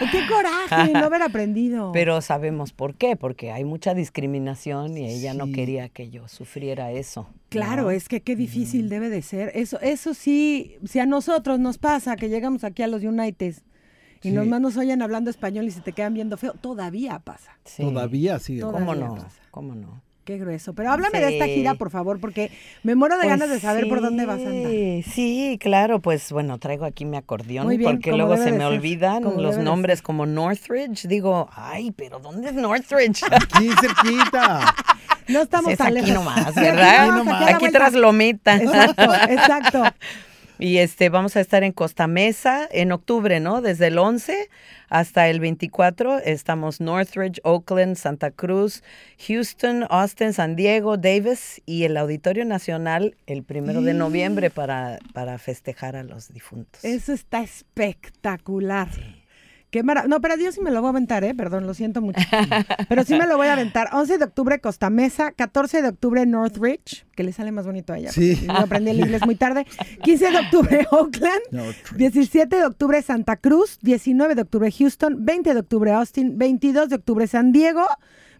¡Oh, 0.00 0.04
¡Qué 0.10 0.20
coraje 0.28 0.92
no 0.92 0.98
haber 1.00 1.22
aprendido! 1.22 1.90
Pero 1.92 2.20
sabemos 2.20 2.72
por 2.72 2.94
qué, 2.94 3.16
porque 3.16 3.50
hay 3.50 3.64
mucha 3.64 3.94
discriminación 3.94 4.96
y 4.96 5.06
ella 5.06 5.34
no 5.34 5.46
Sí. 5.46 5.52
quería 5.52 5.88
que 5.88 6.10
yo 6.10 6.28
sufriera 6.28 6.90
eso. 6.92 7.28
Claro, 7.48 7.82
¿no? 7.84 7.90
es 7.90 8.08
que 8.08 8.20
qué 8.22 8.36
difícil 8.36 8.88
debe 8.88 9.08
de 9.10 9.22
ser. 9.22 9.50
Eso, 9.54 9.80
eso 9.80 10.14
sí, 10.14 10.76
si 10.84 10.98
a 11.00 11.06
nosotros 11.06 11.58
nos 11.58 11.78
pasa 11.78 12.16
que 12.16 12.28
llegamos 12.28 12.64
aquí 12.64 12.82
a 12.82 12.86
los 12.86 13.02
United 13.02 13.54
y 14.22 14.28
Sí. 14.28 14.34
los 14.34 14.46
más 14.46 14.60
nos 14.60 14.76
oyen 14.76 15.00
hablando 15.02 15.30
español 15.30 15.66
y 15.66 15.70
se 15.70 15.80
te 15.80 15.92
quedan 15.92 16.14
viendo 16.14 16.36
feo, 16.36 16.52
todavía 16.54 17.18
pasa. 17.20 17.58
Sí. 17.64 17.82
Todavía 17.82 18.38
sigue. 18.38 18.60
Todavía 18.60 18.86
¿Cómo 18.86 18.94
no? 18.94 19.14
pasa. 19.22 19.40
¿Cómo 19.50 19.74
no? 19.74 20.02
Qué 20.28 20.36
grueso. 20.36 20.74
Pero 20.74 20.92
háblame 20.92 21.20
de 21.20 21.32
esta 21.32 21.46
gira, 21.46 21.72
por 21.72 21.88
favor, 21.90 22.20
porque 22.20 22.50
me 22.82 22.94
muero 22.94 23.14
de 23.16 23.22
Pues 23.22 23.30
ganas 23.30 23.48
de 23.48 23.60
saber 23.60 23.88
por 23.88 24.02
dónde 24.02 24.26
vas 24.26 24.40
a 24.44 24.48
andar. 24.50 24.70
sí, 25.10 25.56
claro, 25.58 26.00
pues 26.00 26.30
bueno, 26.32 26.58
traigo 26.58 26.84
aquí 26.84 27.06
mi 27.06 27.16
acordeón 27.16 27.64
Muy 27.64 27.78
bien, 27.78 27.92
porque 27.92 28.12
luego 28.12 28.36
se 28.36 28.52
me 28.52 28.58
ser, 28.58 28.66
olvidan 28.66 29.22
como 29.22 29.40
los 29.40 29.56
nombres 29.56 30.02
como 30.02 30.26
Northridge. 30.26 31.06
Digo, 31.08 31.48
ay, 31.54 31.92
pero 31.92 32.18
¿dónde 32.18 32.50
es 32.50 32.54
Northridge? 32.54 33.22
Aquí 33.32 33.70
cerquita. 33.80 34.74
No 35.28 35.40
estamos 35.40 35.72
es 35.72 35.78
tan 35.78 35.86
aquí 35.86 35.94
lejos. 35.96 36.10
nomás, 36.12 36.52
Sí, 36.52 36.60
¿verdad? 36.60 37.00
aquí, 37.08 37.18
nomás, 37.18 37.42
aquí 37.42 37.50
Aquí 37.54 37.58
vuelta. 37.60 37.78
tras 37.78 37.94
Lomita. 37.94 38.56
Exacto, 38.56 39.14
exacto. 39.30 39.82
Y 40.58 40.78
este, 40.78 41.08
vamos 41.08 41.36
a 41.36 41.40
estar 41.40 41.62
en 41.62 41.72
Costa 41.72 42.06
Mesa 42.06 42.68
en 42.70 42.92
octubre, 42.92 43.40
¿no? 43.40 43.60
Desde 43.60 43.88
el 43.88 43.98
11 43.98 44.48
hasta 44.88 45.28
el 45.28 45.40
24 45.40 46.18
estamos 46.18 46.80
Northridge, 46.80 47.40
Oakland, 47.44 47.96
Santa 47.96 48.30
Cruz, 48.30 48.82
Houston, 49.26 49.86
Austin, 49.90 50.32
San 50.32 50.56
Diego, 50.56 50.96
Davis 50.96 51.62
y 51.66 51.84
el 51.84 51.96
Auditorio 51.96 52.44
Nacional 52.44 53.16
el 53.26 53.42
primero 53.42 53.82
de 53.82 53.94
noviembre 53.94 54.50
para, 54.50 54.98
para 55.12 55.38
festejar 55.38 55.94
a 55.96 56.02
los 56.02 56.32
difuntos. 56.32 56.84
Eso 56.84 57.12
está 57.12 57.42
espectacular. 57.42 58.88
Qué 59.70 59.82
mara- 59.82 60.06
No, 60.06 60.20
pero 60.22 60.36
Dios 60.38 60.54
sí 60.54 60.62
me 60.62 60.70
lo 60.70 60.80
voy 60.80 60.88
a 60.88 60.90
aventar, 60.90 61.24
¿eh? 61.24 61.34
Perdón, 61.34 61.66
lo 61.66 61.74
siento 61.74 62.00
mucho. 62.00 62.20
Pero 62.88 63.04
sí 63.04 63.14
me 63.18 63.26
lo 63.26 63.36
voy 63.36 63.48
a 63.48 63.52
aventar. 63.52 63.90
11 63.92 64.16
de 64.16 64.24
octubre, 64.24 64.60
Costa 64.60 64.88
Mesa. 64.88 65.32
14 65.32 65.82
de 65.82 65.88
octubre, 65.88 66.24
Northridge, 66.24 67.04
que 67.14 67.22
le 67.22 67.32
sale 67.32 67.52
más 67.52 67.66
bonito 67.66 67.92
a 67.92 67.98
ella. 67.98 68.10
Sí. 68.10 68.34
Yo 68.46 68.52
aprendí 68.52 68.90
el 68.92 69.00
inglés 69.00 69.26
muy 69.26 69.34
tarde. 69.34 69.66
15 70.02 70.30
de 70.30 70.38
octubre, 70.38 70.86
Oakland. 70.90 71.42
Northridge. 71.50 71.98
17 71.98 72.56
de 72.56 72.64
octubre, 72.64 73.02
Santa 73.02 73.36
Cruz. 73.36 73.78
19 73.82 74.34
de 74.34 74.42
octubre, 74.42 74.70
Houston. 74.72 75.16
20 75.26 75.52
de 75.52 75.60
octubre, 75.60 75.92
Austin. 75.92 76.38
22 76.38 76.88
de 76.88 76.96
octubre, 76.96 77.26
San 77.26 77.52
Diego. 77.52 77.86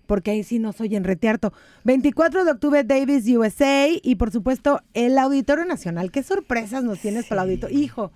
Porque 0.06 0.30
ahí 0.30 0.42
sí 0.44 0.58
no 0.58 0.72
soy 0.72 0.96
en 0.96 1.04
Retearto. 1.04 1.52
24 1.84 2.46
de 2.46 2.52
octubre, 2.52 2.84
Davis, 2.84 3.26
USA. 3.28 3.88
Y 4.02 4.14
por 4.14 4.30
supuesto, 4.30 4.80
el 4.94 5.18
Auditorio 5.18 5.66
Nacional. 5.66 6.10
¿Qué 6.10 6.22
sorpresas 6.22 6.82
nos 6.84 6.98
tienes 7.00 7.26
para 7.26 7.42
el 7.42 7.48
auditorio? 7.50 7.78
Hijo, 7.78 8.12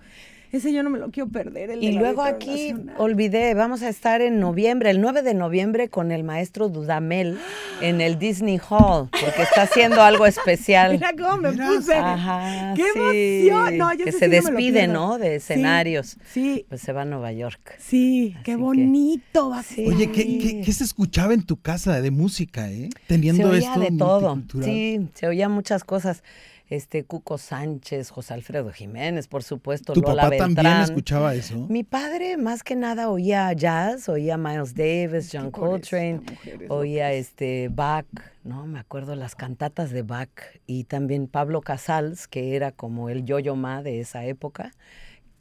ese 0.57 0.71
yo 0.71 0.83
no 0.83 0.89
me 0.89 0.99
lo 0.99 1.11
quiero 1.11 1.29
perder. 1.29 1.71
el 1.71 1.83
Y 1.83 1.91
luego 1.93 2.21
aquí, 2.21 2.71
Nacional. 2.73 2.95
olvidé, 2.99 3.53
vamos 3.53 3.81
a 3.81 3.89
estar 3.89 4.21
en 4.21 4.39
noviembre, 4.39 4.89
el 4.91 5.01
9 5.01 5.21
de 5.23 5.33
noviembre, 5.33 5.89
con 5.89 6.11
el 6.11 6.23
maestro 6.23 6.69
Dudamel 6.69 7.37
en 7.81 7.99
el 8.01 8.17
Disney 8.19 8.59
Hall, 8.69 9.09
porque 9.11 9.41
está 9.41 9.63
haciendo 9.63 10.01
algo 10.01 10.25
especial. 10.25 10.91
Mira 10.93 11.11
cómo 11.17 11.37
me 11.37 11.51
Mira. 11.51 11.67
puse. 11.67 11.93
Ajá, 11.95 12.73
¡Qué 12.75 12.83
sí, 12.93 13.47
emoción! 13.49 13.77
No, 13.77 13.93
yo 13.93 14.05
que 14.05 14.11
se 14.11 14.27
no 14.27 14.31
despide. 14.31 14.87
¿no? 14.87 15.17
De 15.17 15.35
escenarios. 15.35 16.17
Sí, 16.31 16.65
Pues 16.69 16.81
se 16.81 16.93
va 16.93 17.01
a 17.01 17.05
Nueva 17.05 17.31
York. 17.31 17.75
sí, 17.79 18.31
Así 18.35 18.43
qué 18.43 18.51
que- 18.51 18.55
bonito 18.57 19.49
va 19.49 19.59
a 19.59 19.63
ser. 19.63 19.87
Oye, 19.87 20.11
¿qué, 20.11 20.37
qué, 20.37 20.61
qué 20.63 20.71
se 20.71 20.83
escuchaba 20.83 21.33
en 21.33 21.43
tu 21.43 21.57
casa 21.59 21.99
de 21.99 22.11
música, 22.11 22.69
eh? 22.71 22.89
Teniendo 23.07 23.43
se 23.49 23.49
oía 23.57 23.67
esto 23.69 23.79
de 23.79 23.91
todo. 23.97 24.41
Sí, 24.63 25.07
se 25.15 25.27
oía 25.27 25.49
muchas 25.49 25.83
cosas. 25.83 26.23
Este, 26.69 27.03
Cuco 27.03 27.37
Sánchez, 27.37 28.09
José 28.09 28.33
Alfredo 28.33 28.71
Jiménez, 28.71 29.27
por 29.27 29.43
supuesto, 29.43 29.93
¿Tu 29.93 30.01
Lola 30.01 30.23
papá 30.23 30.37
también 30.37 30.55
Beltrán. 30.63 30.81
escuchaba 30.83 31.35
eso? 31.35 31.67
Mi 31.69 31.83
padre 31.83 32.37
más 32.37 32.63
que 32.63 32.75
nada 32.75 33.09
oía 33.09 33.51
jazz, 33.53 34.07
oía 34.09 34.37
Miles 34.37 34.73
Davis, 34.73 35.29
John 35.31 35.51
Coltrane, 35.51 36.21
oía 36.69 37.11
este 37.11 37.69
Bach, 37.69 38.05
no 38.43 38.65
me 38.65 38.79
acuerdo 38.79 39.13
las 39.15 39.35
cantatas 39.35 39.91
de 39.91 40.01
Bach 40.03 40.29
y 40.65 40.85
también 40.85 41.27
Pablo 41.27 41.61
Casals, 41.61 42.27
que 42.27 42.55
era 42.55 42.71
como 42.71 43.09
el 43.09 43.25
yo-yo 43.25 43.55
ma 43.55 43.83
de 43.83 43.99
esa 43.99 44.25
época, 44.25 44.71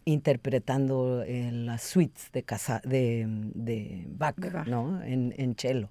interpretando 0.04 1.22
eh, 1.22 1.50
las 1.52 1.82
suites 1.82 2.30
de, 2.32 2.42
Casa- 2.42 2.82
de, 2.84 3.24
De 3.54 4.04
Bach. 4.08 4.36
¿no? 4.66 5.02
En, 5.02 5.32
en 5.38 5.54
cello. 5.56 5.88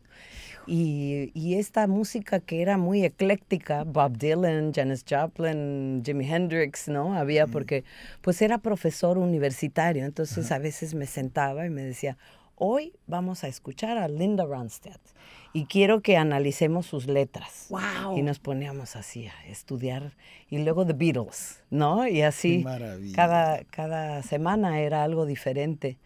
Y, 0.73 1.31
y 1.33 1.55
esta 1.55 1.85
música 1.85 2.39
que 2.39 2.61
era 2.61 2.77
muy 2.77 3.03
ecléctica, 3.03 3.83
Bob 3.83 4.17
Dylan, 4.17 4.71
Janis 4.73 5.03
Joplin, 5.03 6.01
Jimi 6.05 6.25
Hendrix, 6.25 6.87
¿no? 6.87 7.13
Había 7.13 7.45
porque, 7.45 7.83
pues 8.21 8.41
era 8.41 8.57
profesor 8.57 9.17
universitario, 9.17 10.05
entonces 10.05 10.49
a 10.49 10.59
veces 10.59 10.93
me 10.93 11.07
sentaba 11.07 11.65
y 11.65 11.69
me 11.69 11.83
decía, 11.83 12.17
hoy 12.55 12.93
vamos 13.05 13.43
a 13.43 13.49
escuchar 13.49 13.97
a 13.97 14.07
Linda 14.07 14.45
Ronstadt 14.45 15.01
y 15.51 15.65
quiero 15.65 15.99
que 15.99 16.15
analicemos 16.15 16.85
sus 16.85 17.05
letras. 17.05 17.67
Wow. 17.69 18.17
Y 18.17 18.21
nos 18.21 18.39
poníamos 18.39 18.95
así 18.95 19.27
a 19.27 19.47
estudiar. 19.47 20.13
Y 20.49 20.59
luego 20.59 20.85
The 20.85 20.93
Beatles, 20.93 21.61
¿no? 21.69 22.07
Y 22.07 22.21
así 22.21 22.63
cada, 23.13 23.65
cada 23.65 24.23
semana 24.23 24.79
era 24.79 25.03
algo 25.03 25.25
diferente. 25.25 25.97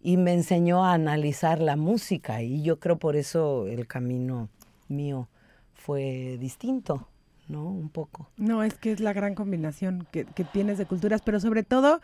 Y 0.00 0.16
me 0.16 0.32
enseñó 0.32 0.84
a 0.84 0.94
analizar 0.94 1.60
la 1.60 1.76
música. 1.76 2.42
Y 2.42 2.62
yo 2.62 2.78
creo 2.78 2.98
por 2.98 3.16
eso 3.16 3.66
el 3.66 3.86
camino 3.86 4.48
mío 4.88 5.28
fue 5.74 6.36
distinto, 6.38 7.08
¿no? 7.48 7.64
Un 7.64 7.88
poco. 7.88 8.28
No, 8.36 8.62
es 8.62 8.74
que 8.74 8.92
es 8.92 9.00
la 9.00 9.12
gran 9.12 9.34
combinación 9.34 10.06
que, 10.12 10.24
que 10.24 10.44
tienes 10.44 10.78
de 10.78 10.86
culturas, 10.86 11.22
pero 11.22 11.40
sobre 11.40 11.62
todo 11.62 12.00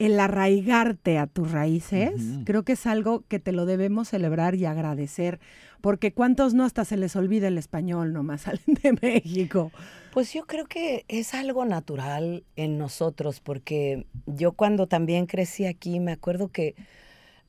el 0.00 0.18
arraigarte 0.18 1.18
a 1.18 1.26
tus 1.26 1.52
raíces, 1.52 2.14
creo 2.46 2.62
que 2.62 2.72
es 2.72 2.86
algo 2.86 3.22
que 3.28 3.38
te 3.38 3.52
lo 3.52 3.66
debemos 3.66 4.08
celebrar 4.08 4.54
y 4.54 4.64
agradecer, 4.64 5.40
porque 5.82 6.14
cuántos 6.14 6.54
no 6.54 6.64
hasta 6.64 6.86
se 6.86 6.96
les 6.96 7.16
olvida 7.16 7.48
el 7.48 7.58
español, 7.58 8.14
nomás 8.14 8.40
salen 8.42 8.62
de 8.82 8.94
México. 8.94 9.70
Pues 10.10 10.32
yo 10.32 10.46
creo 10.46 10.64
que 10.64 11.04
es 11.08 11.34
algo 11.34 11.66
natural 11.66 12.44
en 12.56 12.78
nosotros, 12.78 13.40
porque 13.40 14.06
yo 14.24 14.52
cuando 14.52 14.86
también 14.86 15.26
crecí 15.26 15.66
aquí 15.66 16.00
me 16.00 16.12
acuerdo 16.12 16.48
que 16.48 16.74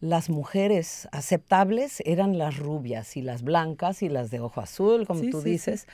las 0.01 0.29
mujeres 0.29 1.07
aceptables 1.11 2.01
eran 2.05 2.37
las 2.37 2.57
rubias 2.57 3.15
y 3.17 3.21
las 3.21 3.43
blancas 3.43 4.01
y 4.03 4.09
las 4.09 4.29
de 4.31 4.39
ojo 4.39 4.59
azul, 4.59 5.05
como 5.07 5.21
Sí, 5.21 5.29
tú 5.29 5.37
sí, 5.37 5.43
sí. 5.43 5.49
dices. 5.51 5.87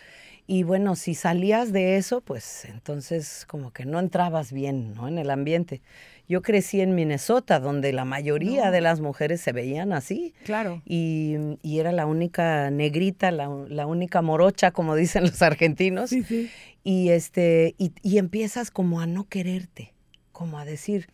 Y 0.49 0.63
bueno, 0.63 0.95
si 0.95 1.13
salías 1.13 1.73
de 1.73 1.97
eso, 1.97 2.21
pues 2.21 2.63
entonces 2.65 3.45
como 3.47 3.71
que 3.73 3.85
no 3.85 3.99
entrabas 3.99 4.53
bien, 4.53 4.93
¿no? 4.93 5.09
En 5.09 5.17
el 5.17 5.29
ambiente. 5.29 5.81
Yo 6.29 6.41
crecí 6.41 6.79
en 6.79 6.95
Minnesota, 6.95 7.59
donde 7.59 7.91
la 7.91 8.05
mayoría 8.05 8.65
No. 8.67 8.71
de 8.71 8.79
las 8.79 9.01
mujeres 9.01 9.41
se 9.41 9.51
veían 9.51 9.91
así. 9.91 10.33
Claro. 10.45 10.81
Y, 10.85 11.35
y 11.61 11.79
era 11.79 11.91
la 11.91 12.05
única 12.05 12.71
negrita, 12.71 13.29
la, 13.31 13.49
la 13.67 13.85
única 13.87 14.21
morocha, 14.21 14.71
como 14.71 14.95
dicen 14.95 15.23
los 15.23 15.41
argentinos. 15.41 16.09
Sí, 16.11 16.23
sí. 16.23 16.49
Y, 16.85 17.09
este, 17.09 17.75
y, 17.77 17.91
y 18.01 18.17
empiezas 18.17 18.71
como 18.71 19.01
a 19.01 19.05
no 19.05 19.27
quererte, 19.27 19.93
como 20.31 20.59
a 20.59 20.65
decir, 20.65 21.09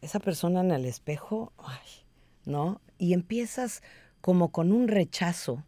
esa 0.00 0.20
persona 0.20 0.60
en 0.60 0.70
el 0.70 0.86
espejo, 0.86 1.52
ay, 1.58 2.03
¿no? 2.46 2.80
Y 2.98 3.12
empiezas 3.12 3.82
como 4.20 4.50
con 4.50 4.72
un 4.72 4.88
rechazo. 4.88 5.62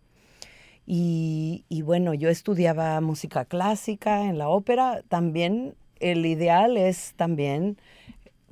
Y, 0.86 1.64
y 1.68 1.82
bueno, 1.82 2.14
yo 2.14 2.28
estudiaba 2.28 3.00
música 3.00 3.44
clásica 3.44 4.24
en 4.24 4.38
la 4.38 4.48
ópera. 4.48 5.02
También 5.08 5.74
el 6.00 6.24
ideal 6.26 6.76
es 6.76 7.14
también 7.16 7.76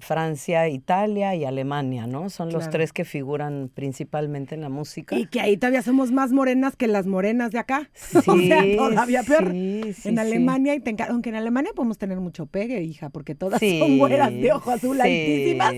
Francia, 0.04 0.68
Italia 0.68 1.34
y 1.34 1.44
Alemania, 1.44 2.06
¿no? 2.06 2.28
Son 2.28 2.52
los 2.52 2.68
tres 2.68 2.92
que 2.92 3.04
figuran 3.04 3.70
principalmente 3.72 4.54
en 4.54 4.60
la 4.60 4.68
música. 4.68 5.16
Y 5.16 5.26
que 5.26 5.40
ahí 5.40 5.56
todavía 5.56 5.82
somos 5.82 6.12
más 6.12 6.32
morenas 6.32 6.76
que 6.76 6.86
las 6.86 7.06
morenas 7.06 7.50
de 7.52 7.58
acá. 7.58 7.90
Sí, 7.94 8.18
o 8.26 8.36
sea, 8.38 8.76
todavía 8.76 9.22
peor. 9.22 9.50
sí, 9.50 9.92
sí, 9.94 10.08
en. 10.10 10.18
Alemania, 10.18 10.74
y 10.74 10.80
te 10.80 10.94
aunque 11.08 11.30
en 11.30 11.36
Alemania 11.36 11.72
podemos 11.74 11.98
tener 11.98 12.20
mucho 12.20 12.46
pegue, 12.46 12.82
hija, 12.82 13.08
porque 13.08 13.34
todas 13.34 13.60
son 13.60 13.98
güeras 13.98 14.30
de 14.30 14.52
ojo 14.52 14.70
azul 14.70 14.96
sí. 14.96 15.02
altísimas 15.02 15.74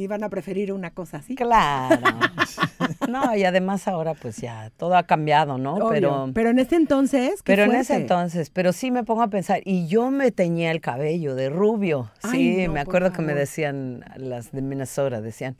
y 0.00 0.06
van 0.06 0.24
a 0.24 0.28
preferir 0.28 0.72
una 0.72 0.90
cosa 0.90 1.18
así. 1.18 1.34
Claro. 1.34 2.00
No, 3.08 3.34
y 3.36 3.44
además 3.44 3.88
ahora 3.88 4.14
pues 4.14 4.36
ya 4.38 4.70
todo 4.76 4.96
ha 4.96 5.02
cambiado, 5.04 5.58
¿no? 5.58 5.74
Obvio. 5.74 5.88
Pero, 5.90 6.30
pero 6.32 6.50
en 6.50 6.58
ese 6.58 6.76
entonces, 6.76 7.42
qué 7.42 7.52
pero 7.52 7.64
en 7.64 7.74
ese 7.74 7.94
entonces, 7.94 8.50
pero 8.50 8.72
sí 8.72 8.90
me 8.90 9.04
pongo 9.04 9.22
a 9.22 9.28
pensar, 9.28 9.60
y 9.64 9.86
yo 9.86 10.10
me 10.10 10.30
teñía 10.30 10.70
el 10.70 10.80
cabello 10.80 11.34
de 11.34 11.50
rubio. 11.50 12.10
Ay, 12.22 12.30
Sí, 12.30 12.66
no, 12.66 12.72
me 12.72 12.80
acuerdo 12.80 13.12
que 13.12 13.22
me 13.22 13.34
decían 13.34 14.04
las 14.16 14.52
de 14.52 14.62
Minnesota, 14.62 15.20
decían, 15.20 15.56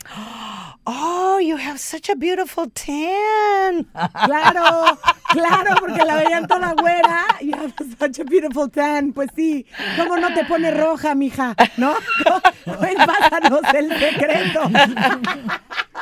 oh, 0.84 1.38
you 1.40 1.56
have 1.56 1.78
such 1.78 2.08
a 2.10 2.14
beautiful 2.14 2.70
tan. 2.70 3.84
Claro, 4.24 4.98
claro, 5.32 5.74
porque 5.80 6.04
la 6.04 6.16
veían 6.16 6.46
toda 6.46 6.72
güera. 6.74 7.26
You 7.40 7.54
have 7.54 7.72
such 7.98 8.20
a 8.20 8.24
beautiful 8.24 8.70
tan. 8.70 9.12
Pues 9.12 9.30
sí, 9.36 9.66
¿cómo 9.96 10.16
no 10.16 10.32
te 10.34 10.44
pone 10.44 10.70
roja, 10.70 11.14
mija? 11.14 11.54
¿No? 11.76 11.94
Pues 12.64 12.94
pásanos 12.94 13.60
el 13.74 13.88
secreto. 13.98 14.62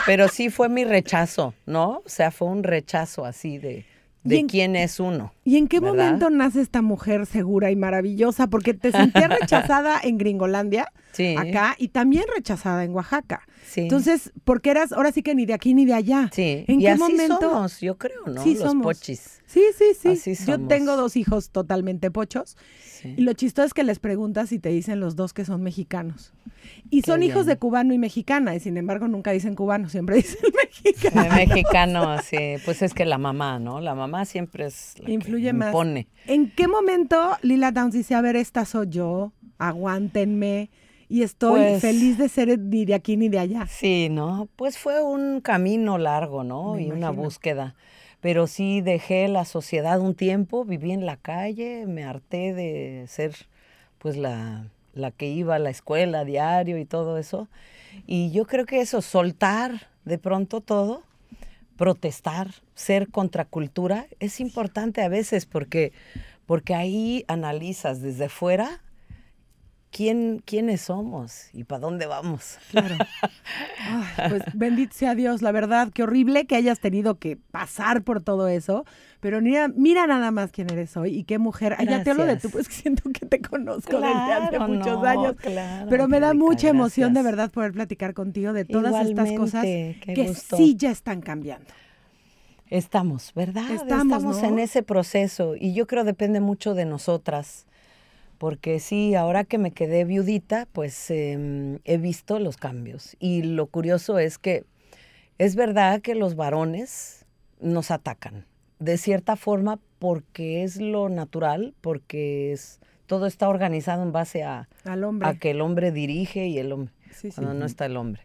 Pero 0.06 0.28
sí 0.28 0.50
fue 0.50 0.68
mi 0.68 0.84
rechazo, 0.84 1.54
¿no? 1.66 2.02
O 2.04 2.08
sea, 2.08 2.30
fue 2.30 2.48
un 2.48 2.62
rechazo 2.62 3.24
así 3.24 3.58
de, 3.58 3.84
de 4.24 4.38
en- 4.38 4.48
quién 4.48 4.76
es 4.76 5.00
uno. 5.00 5.32
¿Y 5.48 5.56
en 5.56 5.66
qué 5.66 5.80
¿Verdad? 5.80 5.94
momento 5.96 6.28
nace 6.30 6.60
esta 6.60 6.82
mujer 6.82 7.24
segura 7.24 7.70
y 7.70 7.76
maravillosa? 7.76 8.48
Porque 8.48 8.74
te 8.74 8.92
sentías 8.92 9.30
rechazada 9.40 9.98
en 10.02 10.18
Gringolandia, 10.18 10.92
Sí. 11.12 11.34
acá, 11.38 11.74
y 11.78 11.88
también 11.88 12.24
rechazada 12.34 12.84
en 12.84 12.92
Oaxaca. 12.94 13.40
Sí. 13.66 13.80
Entonces, 13.80 14.30
porque 14.44 14.70
eras 14.70 14.92
ahora 14.92 15.10
sí 15.10 15.22
que 15.22 15.34
ni 15.34 15.46
de 15.46 15.54
aquí 15.54 15.72
ni 15.72 15.86
de 15.86 15.94
allá. 15.94 16.28
Sí, 16.32 16.64
¿En 16.68 16.80
y 16.80 16.84
qué 16.84 16.90
así 16.90 17.00
momento? 17.00 17.40
somos, 17.40 17.80
yo 17.80 17.96
creo, 17.96 18.26
¿no? 18.26 18.42
Sí, 18.44 18.54
Los 18.54 18.62
somos. 18.64 18.84
pochis. 18.84 19.40
Sí, 19.46 19.62
sí, 19.76 19.84
sí. 19.98 20.08
Así 20.32 20.44
Yo 20.46 20.60
tengo 20.66 20.96
dos 20.96 21.16
hijos 21.16 21.48
totalmente 21.50 22.10
pochos. 22.10 22.56
Sí. 22.82 23.14
Y 23.16 23.22
lo 23.22 23.32
chistoso 23.32 23.64
es 23.66 23.72
que 23.74 23.84
les 23.84 23.98
preguntas 23.98 24.52
y 24.52 24.58
te 24.58 24.68
dicen 24.68 25.00
los 25.00 25.16
dos 25.16 25.32
que 25.32 25.44
son 25.46 25.62
mexicanos. 25.62 26.34
Y 26.90 27.00
Qué 27.02 27.10
son 27.10 27.22
hijos 27.22 27.46
de 27.46 27.56
cubano 27.56 27.94
y 27.94 27.98
mexicana, 27.98 28.54
y 28.54 28.60
sin 28.60 28.76
embargo 28.76 29.08
nunca 29.08 29.30
dicen 29.30 29.54
cubano, 29.54 29.88
siempre 29.88 30.16
dicen 30.22 30.40
mexicano. 30.64 31.22
De 31.22 31.46
mexicano, 31.46 32.18
sí. 32.22 32.56
Pues 32.64 32.82
es 32.82 32.92
que 32.94 33.04
la 33.06 33.16
mamá, 33.18 33.58
¿no? 33.58 33.80
La 33.80 33.94
mamá 33.94 34.24
siempre 34.26 34.66
es 34.66 34.94
la 34.98 35.10
Influye 35.38 35.52
más. 35.52 35.68
impone. 35.68 36.08
¿En 36.26 36.50
qué 36.50 36.68
momento 36.68 37.36
Lila 37.42 37.70
Downs 37.72 37.94
dice, 37.94 38.14
a 38.14 38.20
ver, 38.20 38.36
esta 38.36 38.64
soy 38.64 38.88
yo, 38.90 39.32
aguántenme, 39.58 40.70
y 41.08 41.22
estoy 41.22 41.60
Pues- 41.60 41.80
feliz 41.80 42.18
de 42.18 42.28
ser 42.28 42.58
ni 42.58 42.84
de 42.84 42.94
aquí 42.94 43.16
ni 43.16 43.28
de 43.28 43.38
allá? 43.38 43.66
Sí, 43.66 44.08
¿no? 44.10 44.48
Pues 44.56 44.76
fue 44.78 45.02
un 45.02 45.40
camino 45.40 45.96
largo, 45.96 46.44
¿no? 46.44 46.74
Me 46.74 46.82
y 46.82 46.86
una 46.86 46.98
imagino. 46.98 47.22
búsqueda. 47.22 47.74
Pero 48.20 48.46
sí 48.46 48.80
dejé 48.80 49.28
la 49.28 49.44
sociedad 49.44 50.00
un 50.00 50.14
tiempo, 50.14 50.64
viví 50.64 50.90
en 50.92 51.06
la 51.06 51.16
calle, 51.16 51.86
me 51.86 52.04
harté 52.04 52.52
de 52.52 53.04
ser 53.06 53.32
pues 53.98 54.16
la, 54.16 54.66
la 54.92 55.10
que 55.12 55.28
iba 55.28 55.54
a 55.54 55.58
la 55.60 55.70
escuela 55.70 56.20
a 56.20 56.24
diario 56.24 56.78
y 56.78 56.84
todo 56.84 57.16
eso. 57.18 57.48
Y 58.06 58.30
yo 58.32 58.44
creo 58.46 58.66
que 58.66 58.80
eso, 58.80 59.00
soltar 59.02 59.88
de 60.04 60.18
pronto 60.18 60.60
todo, 60.60 61.02
protestar, 61.78 62.48
ser 62.74 63.08
contracultura, 63.08 64.06
es 64.20 64.40
importante 64.40 65.00
a 65.00 65.08
veces 65.08 65.46
porque, 65.46 65.92
porque 66.44 66.74
ahí 66.74 67.24
analizas 67.28 68.02
desde 68.02 68.28
fuera 68.28 68.82
quién, 69.90 70.42
quiénes 70.44 70.82
somos 70.82 71.48
y 71.52 71.64
para 71.64 71.80
dónde 71.80 72.06
vamos. 72.06 72.58
Claro. 72.70 72.96
Ay, 73.80 74.28
pues 74.30 74.42
bendito 74.54 74.94
sea 74.94 75.14
Dios, 75.14 75.42
la 75.42 75.52
verdad, 75.52 75.90
qué 75.92 76.02
horrible 76.02 76.46
que 76.46 76.56
hayas 76.56 76.80
tenido 76.80 77.18
que 77.18 77.36
pasar 77.36 78.02
por 78.02 78.22
todo 78.22 78.48
eso, 78.48 78.84
pero 79.20 79.40
mira, 79.40 79.68
mira 79.68 80.06
nada 80.06 80.30
más 80.30 80.50
quién 80.52 80.70
eres 80.72 80.96
hoy 80.96 81.18
y 81.18 81.24
qué 81.24 81.38
mujer. 81.38 81.74
Ay, 81.78 81.86
ya 81.86 82.02
te 82.02 82.10
hablo 82.10 82.26
de 82.26 82.36
tú, 82.36 82.50
pues 82.50 82.66
siento 82.66 83.10
que 83.10 83.26
te 83.26 83.40
conozco 83.40 84.00
desde 84.00 84.32
hace 84.32 84.58
muchos 84.58 85.00
no, 85.00 85.04
años. 85.04 85.36
claro, 85.40 85.86
pero 85.88 86.08
me 86.08 86.20
da 86.20 86.34
mucha 86.34 86.68
emoción 86.68 87.14
de 87.14 87.22
verdad 87.22 87.50
poder 87.50 87.72
platicar 87.72 88.14
contigo 88.14 88.52
de 88.52 88.64
todas 88.64 89.06
estas 89.06 89.32
cosas 89.32 89.62
que 89.64 90.24
gusto. 90.28 90.56
sí 90.56 90.76
ya 90.76 90.90
están 90.90 91.20
cambiando. 91.20 91.68
Estamos, 92.70 93.32
¿verdad? 93.34 93.70
Estamos, 93.70 94.22
¿no? 94.22 94.44
en 94.44 94.58
ese 94.58 94.82
proceso 94.82 95.56
y 95.56 95.72
yo 95.72 95.86
creo 95.86 96.04
depende 96.04 96.40
mucho 96.40 96.74
de 96.74 96.84
nosotras, 96.84 97.66
porque 98.38 98.78
sí, 98.80 99.14
ahora 99.14 99.44
que 99.44 99.58
me 99.58 99.72
quedé 99.72 100.04
viudita, 100.04 100.66
pues 100.72 101.10
em, 101.10 101.78
he 101.84 101.98
visto 101.98 102.38
los 102.38 102.56
cambios 102.56 103.16
y 103.18 103.42
lo 103.42 103.66
curioso 103.66 104.18
es 104.18 104.38
que 104.38 104.64
es 105.38 105.54
verdad 105.56 106.00
que 106.00 106.14
los 106.14 106.34
varones 106.36 107.26
nos 107.60 107.90
atacan, 107.90 108.46
de 108.78 108.96
cierta 108.96 109.36
forma 109.36 109.78
porque 109.98 110.62
es 110.62 110.80
lo 110.80 111.08
natural, 111.08 111.74
porque 111.80 112.52
es, 112.52 112.80
todo 113.06 113.26
está 113.26 113.48
organizado 113.48 114.02
en 114.04 114.12
base 114.12 114.44
a, 114.44 114.68
Al 114.84 115.02
hombre. 115.04 115.28
a 115.28 115.34
que 115.34 115.50
el 115.50 115.60
hombre 115.60 115.90
dirige 115.92 116.46
y 116.46 116.58
el 116.58 116.72
hombre 116.72 116.92
Sí, 117.10 117.30
sí. 117.30 117.34
cuando 117.34 117.54
no 117.54 117.66
está 117.66 117.86
el 117.86 117.96
hombre. 117.96 118.22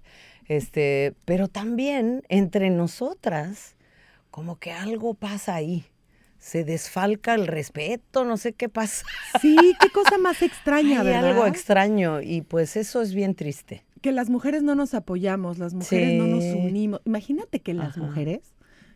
Este, 0.48 1.14
pero 1.26 1.48
también 1.48 2.22
entre 2.30 2.70
nosotras, 2.70 3.76
como 4.30 4.58
que 4.60 4.72
algo 4.72 5.14
pasa 5.14 5.56
ahí. 5.56 5.86
Se 6.44 6.66
desfalca 6.66 7.36
el 7.36 7.48
respeto, 7.48 8.26
no 8.26 8.36
sé 8.36 8.52
qué 8.52 8.68
pasa. 8.68 9.06
Sí, 9.42 9.56
qué 9.80 9.90
cosa 9.92 10.18
más 10.18 10.42
extraña, 10.42 11.00
Hay 11.00 11.06
¿verdad? 11.08 11.30
algo 11.30 11.46
extraño 11.48 12.22
y 12.22 12.42
pues 12.42 12.76
eso 12.76 13.02
es 13.02 13.14
bien 13.14 13.34
triste. 13.34 13.86
que 14.02 14.12
las 14.12 14.30
mujeres 14.30 14.62
no 14.62 14.76
nos 14.76 14.94
apoyamos, 14.94 15.58
las 15.58 15.74
mujeres 15.74 16.20
no 16.20 16.28
nos 16.28 16.44
unimos. 16.44 17.00
Imagínate 17.06 17.62
que 17.62 17.74
las 17.74 17.92
Ajá. 17.98 18.02
mujeres, 18.02 18.42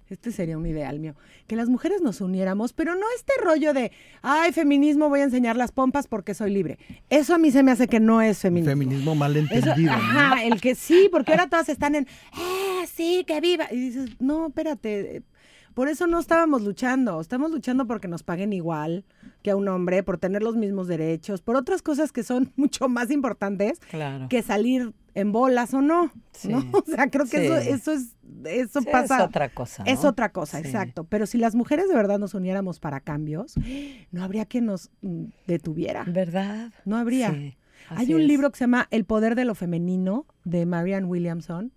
este 0.09 0.33
sería 0.33 0.57
un 0.57 0.65
ideal 0.65 0.99
mío, 0.99 1.15
que 1.47 1.55
las 1.55 1.69
mujeres 1.69 2.01
nos 2.01 2.19
uniéramos, 2.19 2.73
pero 2.73 2.95
no 2.95 3.05
este 3.15 3.31
rollo 3.41 3.73
de, 3.73 3.93
ay, 4.21 4.51
feminismo, 4.51 5.07
voy 5.07 5.21
a 5.21 5.23
enseñar 5.23 5.55
las 5.55 5.71
pompas 5.71 6.07
porque 6.07 6.33
soy 6.33 6.51
libre. 6.53 6.77
Eso 7.09 7.33
a 7.33 7.37
mí 7.37 7.51
se 7.51 7.63
me 7.63 7.71
hace 7.71 7.87
que 7.87 8.01
no 8.01 8.21
es 8.21 8.39
feminismo. 8.39 8.71
Feminismo 8.71 9.15
mal 9.15 9.37
Eso- 9.37 9.53
entendido. 9.55 9.93
¿no? 9.93 9.97
ajá, 9.97 10.43
el 10.43 10.59
que 10.59 10.75
sí, 10.75 11.07
porque 11.09 11.31
ahora 11.31 11.47
todas 11.47 11.69
están 11.69 11.95
en, 11.95 12.03
eh, 12.37 12.85
sí, 12.93 13.23
que 13.25 13.39
viva. 13.39 13.67
Y 13.71 13.77
dices, 13.79 14.09
no, 14.19 14.47
espérate, 14.47 15.23
por 15.77 15.89
eso 15.89 16.07
no 16.07 16.17
estábamos 16.19 16.63
luchando, 16.63 17.21
estamos 17.21 17.51
luchando 17.51 17.85
porque 17.85 18.07
nos 18.07 18.23
paguen 18.23 18.51
igual 18.51 19.05
que 19.43 19.51
a 19.51 19.55
un 19.55 19.67
hombre, 19.67 20.01
por 20.01 20.17
tener 20.17 20.41
los 20.41 20.55
mismos 20.55 20.87
derechos, 20.87 21.43
por 21.43 21.55
otras 21.55 21.83
cosas 21.83 22.11
que 22.11 22.23
son 22.23 22.51
mucho 22.55 22.89
más 22.89 23.11
importantes 23.11 23.77
Claro. 23.91 24.27
que 24.27 24.41
salir 24.41 24.93
en 25.13 25.31
bolas 25.31 25.75
o 25.75 25.83
no, 25.83 26.11
Sí. 26.31 26.47
¿no? 26.47 26.65
O 26.73 26.83
sea, 26.87 27.11
creo 27.11 27.27
que 27.27 27.45
eso, 27.45 27.61
Sí. 27.61 27.69
eso 27.69 27.91
es, 27.91 28.15
eso 28.45 28.81
Sí, 28.81 28.87
pasa. 28.91 29.17
es 29.19 29.23
otra 29.25 29.49
cosa. 29.49 29.83
Es 29.85 30.03
otra 30.03 30.31
cosa, 30.31 30.57
exacto. 30.57 31.03
Pero 31.03 31.27
si 31.27 31.37
las 31.37 31.53
mujeres 31.53 31.87
de 31.89 31.93
verdad 31.93 32.17
nos 32.17 32.33
uniéramos 32.33 32.79
para 32.79 32.99
cambios, 32.99 33.53
no 34.11 34.23
habría 34.23 34.45
quien 34.45 34.65
nos 34.65 34.89
mm, 35.03 35.25
detuviera. 35.45 36.05
¿Verdad? 36.07 36.71
No 36.85 36.97
habría. 36.97 37.35
Hay 37.89 38.15
un 38.15 38.21
es. 38.21 38.27
libro 38.27 38.49
que 38.49 38.57
se 38.57 38.63
llama 38.63 38.87
El 38.89 39.05
poder 39.05 39.35
de 39.35 39.45
lo 39.45 39.53
femenino 39.53 40.25
de 40.43 40.65
Marianne 40.65 41.05
Williamson. 41.05 41.71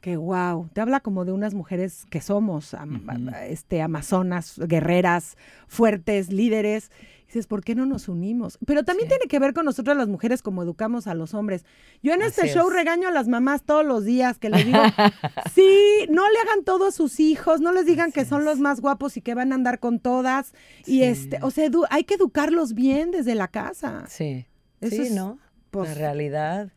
Que 0.00 0.16
wow, 0.16 0.68
te 0.72 0.80
habla 0.80 1.00
como 1.00 1.24
de 1.24 1.32
unas 1.32 1.54
mujeres 1.54 2.06
que 2.08 2.20
somos, 2.20 2.72
am- 2.74 3.30
este, 3.48 3.82
amazonas, 3.82 4.54
guerreras, 4.58 5.36
fuertes, 5.66 6.32
líderes. 6.32 6.90
Dices, 7.26 7.46
¿por 7.46 7.62
qué 7.62 7.74
no 7.74 7.84
nos 7.84 8.08
unimos? 8.08 8.58
Pero 8.64 8.84
también 8.84 9.06
Sí. 9.08 9.16
tiene 9.16 9.28
que 9.28 9.38
ver 9.38 9.52
con 9.52 9.66
nosotras 9.66 9.96
las 9.98 10.08
mujeres 10.08 10.40
como 10.40 10.62
educamos 10.62 11.06
a 11.08 11.14
los 11.14 11.34
hombres. 11.34 11.66
Yo 12.02 12.14
en 12.14 12.22
este 12.22 12.48
show 12.48 12.68
es. 12.70 12.74
regaño 12.74 13.06
a 13.06 13.10
las 13.10 13.28
mamás 13.28 13.64
todos 13.64 13.84
los 13.84 14.04
días 14.06 14.38
que 14.38 14.48
les 14.48 14.64
digo, 14.64 14.78
sí, 15.54 16.06
no 16.10 16.22
le 16.30 16.38
hagan 16.38 16.64
todo 16.64 16.86
a 16.86 16.90
sus 16.92 17.20
hijos, 17.20 17.60
no 17.60 17.72
les 17.72 17.84
digan 17.84 18.12
que 18.12 18.24
son 18.24 18.40
es. 18.40 18.44
los 18.46 18.60
más 18.60 18.80
guapos 18.80 19.16
y 19.16 19.20
que 19.20 19.34
van 19.34 19.52
a 19.52 19.56
andar 19.56 19.78
con 19.78 19.98
todas. 19.98 20.54
Y 20.86 21.02
este, 21.02 21.38
o 21.42 21.50
sea, 21.50 21.68
hay 21.90 22.04
que 22.04 22.14
educarlos 22.14 22.72
bien 22.72 23.10
desde 23.10 23.34
la 23.34 23.48
casa. 23.48 24.04
Sí. 24.08 24.46
Eso 24.80 24.96
sí, 24.96 25.02
es, 25.02 25.12
¿no? 25.12 25.38
pues- 25.70 25.88
la 25.90 25.94
realidad. 25.96 26.72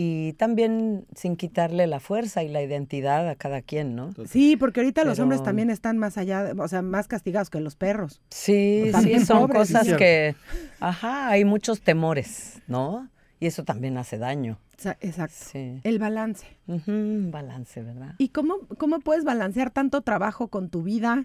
Y 0.00 0.34
también 0.34 1.06
sin 1.16 1.34
quitarle 1.34 1.88
la 1.88 1.98
fuerza 1.98 2.44
y 2.44 2.48
la 2.48 2.62
identidad 2.62 3.28
a 3.28 3.34
cada 3.34 3.62
quien, 3.62 3.96
¿no? 3.96 4.14
Sí, 4.28 4.56
porque 4.56 4.78
ahorita 4.78 5.02
los 5.02 5.18
hombres 5.18 5.42
también 5.42 5.70
están 5.70 5.98
más 5.98 6.16
allá, 6.18 6.52
o 6.56 6.68
sea, 6.68 6.82
más 6.82 7.08
castigados 7.08 7.50
que 7.50 7.58
los 7.58 7.74
perros. 7.74 8.20
Sí, 8.30 8.82
sí, 8.86 8.92
También 8.92 9.26
son 9.26 9.40
pobres, 9.40 9.58
cosas 9.72 9.88
sí. 9.88 9.96
que, 9.96 10.36
ajá, 10.78 11.26
hay 11.30 11.44
muchos 11.44 11.80
temores, 11.80 12.60
¿no? 12.68 13.08
Y 13.40 13.46
eso 13.46 13.64
también 13.64 13.98
hace 13.98 14.18
daño. 14.18 14.60
Exacto. 15.00 15.34
Sí. 15.36 15.80
El 15.82 15.98
balance. 15.98 16.46
Balance, 16.68 17.82
¿verdad? 17.82 18.14
¿Y 18.18 18.28
cómo, 18.28 18.58
cómo 18.78 19.00
puedes 19.00 19.24
balancear 19.24 19.72
tanto 19.72 20.02
trabajo 20.02 20.46
con 20.46 20.68
tu 20.68 20.84
vida, 20.84 21.24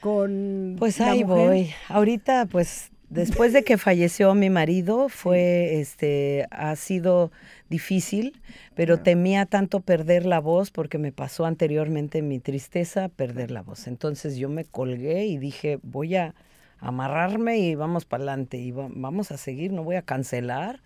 con 0.00 0.74
Pues 0.76 0.98
la 0.98 1.12
ahí 1.12 1.22
mujer? 1.24 1.48
voy. 1.48 1.70
Ahorita, 1.88 2.46
pues, 2.46 2.90
después 3.10 3.52
de 3.52 3.64
que 3.64 3.78
falleció 3.78 4.34
mi 4.34 4.50
marido, 4.50 5.08
fue, 5.08 5.80
este, 5.80 6.46
ha 6.50 6.74
sido 6.76 7.30
difícil, 7.70 8.40
pero 8.74 8.98
temía 8.98 9.46
tanto 9.46 9.80
perder 9.80 10.26
la 10.26 10.40
voz 10.40 10.70
porque 10.70 10.98
me 10.98 11.12
pasó 11.12 11.44
anteriormente 11.46 12.22
mi 12.22 12.38
tristeza 12.38 13.08
perder 13.08 13.50
la 13.50 13.62
voz. 13.62 13.86
Entonces 13.86 14.36
yo 14.36 14.48
me 14.48 14.64
colgué 14.64 15.26
y 15.26 15.38
dije, 15.38 15.78
voy 15.82 16.16
a 16.16 16.34
amarrarme 16.80 17.58
y 17.58 17.74
vamos 17.74 18.04
para 18.04 18.22
adelante 18.22 18.56
y 18.58 18.70
va- 18.70 18.88
vamos 18.90 19.30
a 19.32 19.36
seguir, 19.36 19.72
no 19.72 19.82
voy 19.84 19.96
a 19.96 20.02
cancelar. 20.02 20.80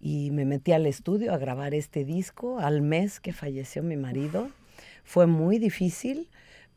Y 0.00 0.30
me 0.30 0.44
metí 0.44 0.72
al 0.72 0.86
estudio 0.86 1.32
a 1.34 1.38
grabar 1.38 1.74
este 1.74 2.04
disco 2.04 2.60
al 2.60 2.82
mes 2.82 3.18
que 3.18 3.32
falleció 3.32 3.82
mi 3.82 3.96
marido. 3.96 4.48
Fue 5.04 5.26
muy 5.26 5.58
difícil, 5.58 6.28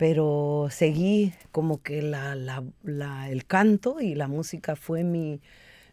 pero 0.02 0.66
seguí 0.72 1.32
como 1.52 1.84
que 1.84 2.02
la, 2.02 2.34
la- 2.34 2.64
la- 2.82 3.30
el 3.30 3.46
canto 3.46 4.02
y 4.02 4.16
la 4.16 4.28
música 4.28 4.76
fue 4.76 5.04
mi, 5.04 5.42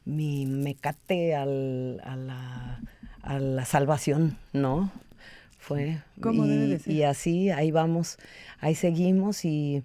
mi 0.06 0.46
mecate 0.46 1.34
al- 1.36 2.00
a, 2.02 2.16
la, 2.16 2.80
a 3.20 3.38
la 3.38 3.66
salvación, 3.66 4.38
¿no? 4.54 4.90
Fue. 5.58 5.98
Como 6.22 6.46
y, 6.46 6.48
debe 6.48 6.66
de 6.68 6.78
ser. 6.78 6.90
y 6.94 7.02
así, 7.02 7.50
ahí 7.50 7.70
vamos, 7.70 8.16
ahí 8.60 8.74
seguimos 8.74 9.44
y, 9.44 9.82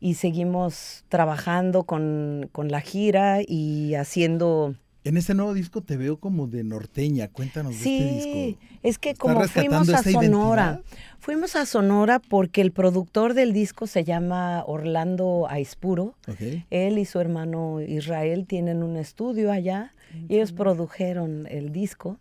y 0.00 0.14
seguimos 0.14 1.04
trabajando 1.10 1.84
con, 1.84 2.48
con 2.50 2.68
la 2.70 2.80
gira 2.80 3.40
y 3.46 3.94
haciendo... 3.94 4.74
En 5.04 5.18
este 5.18 5.34
nuevo 5.34 5.52
disco 5.52 5.82
te 5.82 5.98
veo 5.98 6.18
como 6.18 6.46
de 6.46 6.64
norteña. 6.64 7.28
Cuéntanos 7.28 7.72
de 7.72 7.76
este 7.76 8.22
Sí, 8.22 8.46
disco. 8.56 8.60
es 8.82 8.98
que 8.98 9.10
¿Está 9.10 9.20
como 9.20 9.42
fuimos 9.48 9.88
a 9.90 10.02
Sonora, 10.02 10.80
identidad? 10.80 10.80
fuimos 11.18 11.56
a 11.56 11.66
Sonora 11.66 12.20
porque 12.20 12.62
el 12.62 12.72
productor 12.72 13.34
del 13.34 13.52
disco 13.52 13.86
se 13.86 14.04
llama 14.04 14.64
Orlando 14.66 15.46
Aispuro. 15.50 16.14
Él 16.70 16.98
y 16.98 17.04
su 17.04 17.20
hermano 17.20 17.82
Israel 17.82 18.46
tienen 18.46 18.82
un 18.82 18.96
estudio 18.96 19.52
allá 19.52 19.92
y 20.28 20.36
ellos 20.36 20.52
produjeron 20.52 21.46
el 21.50 21.70
disco. 21.70 22.16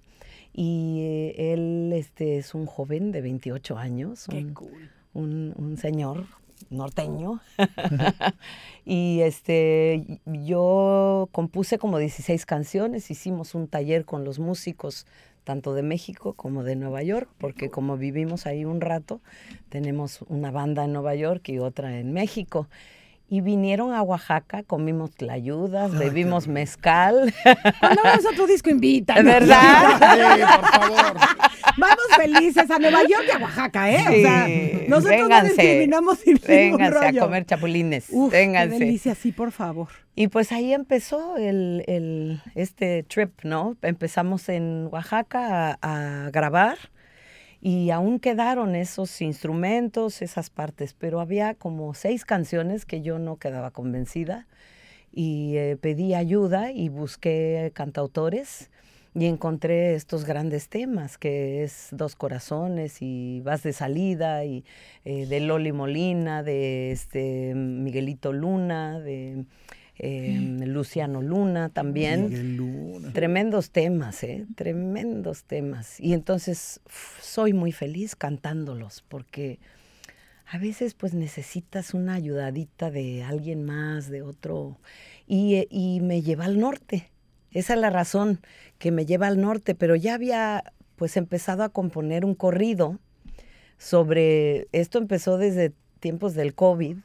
Y 0.53 0.99
eh, 1.01 1.53
él 1.53 1.91
este, 1.95 2.37
es 2.37 2.53
un 2.53 2.65
joven 2.65 3.11
de 3.11 3.21
28 3.21 3.77
años, 3.77 4.25
Qué 4.29 4.37
un, 4.39 4.53
cool. 4.53 4.89
un- 5.13 5.53
un 5.57 5.77
señor 5.77 6.25
norteño. 6.69 7.41
y 8.85 9.21
este, 9.21 10.19
yo 10.25 11.29
compuse 11.31 11.77
como 11.77 11.97
16 11.97 12.45
canciones, 12.45 13.11
hicimos 13.11 13.55
un 13.55 13.67
taller 13.67 14.05
con 14.05 14.23
los 14.23 14.39
músicos 14.39 15.05
tanto 15.43 15.73
de 15.73 15.83
México 15.83 16.33
como 16.33 16.63
de 16.63 16.75
Nueva 16.75 17.03
York, 17.03 17.29
porque 17.37 17.69
como 17.69 17.97
vivimos 17.97 18.45
ahí 18.45 18.65
un 18.65 18.81
rato, 18.81 19.21
tenemos 19.69 20.21
una 20.27 20.51
banda 20.51 20.85
en 20.85 20.93
Nueva 20.93 21.15
York 21.15 21.49
y 21.49 21.59
otra 21.59 21.99
en 21.99 22.13
México. 22.13 22.67
Y 23.33 23.41
vinieron 23.41 23.95
a 23.95 24.03
Oaxaca, 24.03 24.61
comimos 24.61 25.09
tlayudas, 25.15 25.89
qué 25.91 25.97
bebimos 25.97 26.47
mezcal. 26.47 27.33
Cuando 27.79 28.03
vamos 28.03 28.25
a 28.27 28.29
otro 28.29 28.45
disco, 28.45 28.69
invita. 28.69 29.15
¿Verdad? 29.23 29.97
Sí, 30.37 30.43
por 30.43 30.69
favor. 30.69 31.17
Vamos 31.77 32.05
felices 32.15 32.69
a 32.69 32.77
Nueva 32.77 32.99
York 33.01 33.23
y 33.27 33.31
a 33.31 33.39
Oaxaca, 33.39 33.89
¿eh? 33.91 34.05
O 34.07 34.11
sea, 34.21 34.47
nosotros 34.87 34.87
no 34.87 35.09
vénganse, 35.23 35.47
discriminamos 35.53 36.19
sin 36.19 36.39
Vénganse 36.47 36.97
a 36.99 37.01
rollo. 37.09 37.21
comer 37.21 37.45
chapulines. 37.47 38.05
Uf, 38.11 38.31
qué 38.31 38.37
vénganse. 38.37 38.77
delicia, 38.77 39.15
sí, 39.15 39.31
por 39.31 39.51
favor. 39.51 39.87
Y 40.13 40.27
pues 40.27 40.51
ahí 40.51 40.71
empezó 40.71 41.35
el, 41.37 41.83
el- 41.87 42.41
este 42.53 43.01
trip, 43.01 43.41
¿no? 43.43 43.75
Empezamos 43.81 44.47
en 44.49 44.89
Oaxaca 44.91 45.79
a, 45.81 46.25
a 46.25 46.29
grabar 46.29 46.77
y 47.65 47.91
aún 47.91 48.19
quedaron 48.19 48.75
esos 48.75 49.21
instrumentos, 49.21 50.21
esas 50.21 50.49
partes, 50.49 50.93
pero 50.93 51.21
había 51.21 51.53
como 51.55 51.93
seis 51.93 52.25
canciones 52.25 52.85
que 52.85 53.01
yo 53.01 53.19
no 53.19 53.37
quedaba 53.37 53.71
convencida 53.71 54.47
y 55.13 55.55
eh, 55.55 55.77
pedí 55.79 56.13
ayuda 56.13 56.73
y 56.73 56.89
busqué 56.89 57.71
cantautores 57.73 58.69
y 59.15 59.27
encontré 59.27 59.95
estos 59.95 60.25
grandes 60.25 60.67
temas 60.67 61.17
que 61.17 61.63
es 61.63 61.87
Dos 61.91 62.17
Corazones 62.17 62.97
y 62.99 63.39
Vas 63.45 63.63
de 63.63 63.71
Salida 63.71 64.43
y 64.43 64.65
eh, 65.05 65.25
de 65.25 65.39
Loli 65.39 65.71
Molina, 65.71 66.43
de 66.43 66.91
este 66.91 67.53
Miguelito 67.55 68.33
Luna, 68.33 68.99
de 68.99 69.45
em, 69.97 70.59
Luciano 70.65 71.21
Luna 71.21 71.69
también. 71.69 72.29
Miguel 72.29 72.57
Luna. 72.57 73.13
Tremendos 73.13 73.71
temas, 73.71 74.23
¿eh? 74.23 74.45
Tremendos 74.55 75.43
temas. 75.43 75.99
Y 75.99 76.13
entonces 76.13 76.81
soy 77.21 77.53
muy 77.53 77.71
feliz 77.71 78.15
cantándolos 78.15 79.03
porque 79.07 79.59
a 80.45 80.57
veces 80.57 80.93
pues 80.93 81.13
necesitas 81.13 81.93
una 81.93 82.13
ayudadita 82.13 82.91
de 82.91 83.23
alguien 83.23 83.63
más, 83.63 84.09
de 84.09 84.21
otro, 84.21 84.77
y, 85.25 85.55
eh, 85.55 85.67
y 85.69 85.99
me 86.01 86.21
lleva 86.21 86.45
al 86.45 86.59
norte. 86.59 87.09
Esa 87.51 87.73
es 87.73 87.79
la 87.79 87.89
razón 87.89 88.39
que 88.79 88.91
me 88.91 89.05
lleva 89.05 89.27
al 89.27 89.39
norte, 89.39 89.75
pero 89.75 89.95
ya 89.95 90.15
había 90.15 90.63
pues 90.95 91.17
empezado 91.17 91.63
a 91.63 91.69
componer 91.69 92.25
un 92.25 92.35
corrido 92.35 92.99
sobre, 93.77 94.67
esto 94.71 94.97
empezó 94.97 95.37
desde 95.37 95.73
tiempos 95.99 96.33
del 96.33 96.53
COVID, 96.53 96.97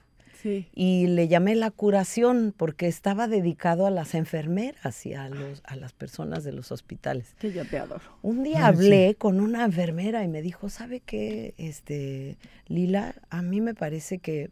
Sí. 0.43 0.69
y 0.75 1.07
le 1.09 1.27
llamé 1.29 1.55
la 1.57 1.71
curación 1.71 2.55
porque 2.57 2.87
estaba 2.87 3.27
dedicado 3.27 3.87
a 3.87 3.91
las 3.91 4.15
enfermeras 4.15 5.05
y 5.05 5.15
a, 5.15 5.29
los, 5.29 5.63
a 5.65 5.75
las 5.77 5.93
personas 5.93 6.45
de 6.45 6.53
los 6.53 6.71
hospitales. 6.71 7.35
Que 7.39 7.53
yo 7.53 7.65
te 7.67 7.79
adoro. 7.79 8.03
Un 8.23 8.45
día 8.45 8.59
Ay, 8.59 8.63
hablé 8.75 9.15
con 9.17 9.41
una 9.41 9.65
enfermera 9.65 10.23
y 10.23 10.29
me 10.29 10.41
dijo, 10.43 10.69
¿sabe 10.69 11.01
qué, 11.01 11.55
este, 11.59 12.37
Lila? 12.69 13.15
A 13.31 13.43
mí 13.43 13.61
me 13.61 13.75
parece 13.75 14.19
que 14.19 14.51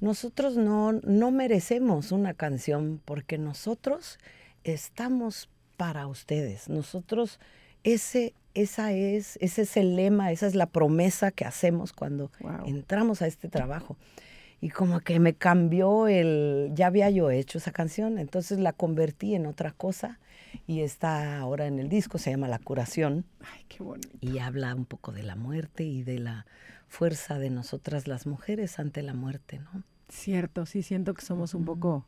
nosotros 0.00 0.56
no, 0.56 0.92
no 0.92 1.30
merecemos 1.30 2.12
una 2.12 2.34
canción 2.34 3.00
porque 3.04 3.38
nosotros 3.38 4.18
estamos 4.64 5.48
para 5.76 6.06
ustedes. 6.06 6.68
Nosotros, 6.68 7.38
ese, 7.84 8.34
esa 8.54 8.92
es, 8.92 9.38
ese 9.40 9.62
es 9.62 9.76
el 9.76 9.96
lema, 9.96 10.32
esa 10.32 10.46
es 10.46 10.54
la 10.54 10.66
promesa 10.66 11.30
que 11.30 11.44
hacemos 11.44 11.92
cuando 11.92 12.30
Wow. 12.40 12.66
entramos 12.66 13.22
a 13.22 13.26
este 13.26 13.48
trabajo. 13.48 13.96
Y 14.60 14.68
como 14.70 15.00
que 15.00 15.18
me 15.20 15.34
cambió 15.34 16.06
el, 16.06 16.70
ya 16.74 16.88
había 16.88 17.08
yo 17.10 17.30
hecho 17.30 17.58
esa 17.58 17.72
canción, 17.72 18.18
entonces 18.18 18.58
la 18.58 18.72
convertí 18.74 19.34
en 19.34 19.46
otra 19.46 19.70
cosa 19.72 20.18
y 20.66 20.80
está 20.80 21.38
ahora 21.38 21.66
en 21.66 21.78
el 21.78 21.88
disco, 21.88 22.18
se 22.18 22.30
llama 22.30 22.46
La 22.48 22.58
Curación 22.58 23.24
Ay, 23.40 23.64
qué 23.68 23.82
bonito. 23.82 24.08
y 24.20 24.38
habla 24.38 24.74
un 24.74 24.84
poco 24.84 25.12
de 25.12 25.22
la 25.22 25.34
muerte 25.36 25.84
y 25.84 26.02
de 26.02 26.18
la 26.18 26.44
fuerza 26.88 27.38
de 27.38 27.48
nosotras 27.50 28.06
las 28.06 28.26
mujeres 28.26 28.78
ante 28.78 29.02
la 29.02 29.14
muerte, 29.14 29.60
¿no? 29.60 29.82
Cierto, 30.10 30.66
sí 30.66 30.82
siento 30.82 31.14
que 31.14 31.22
somos 31.22 31.54
un 31.54 31.64
poco. 31.64 32.04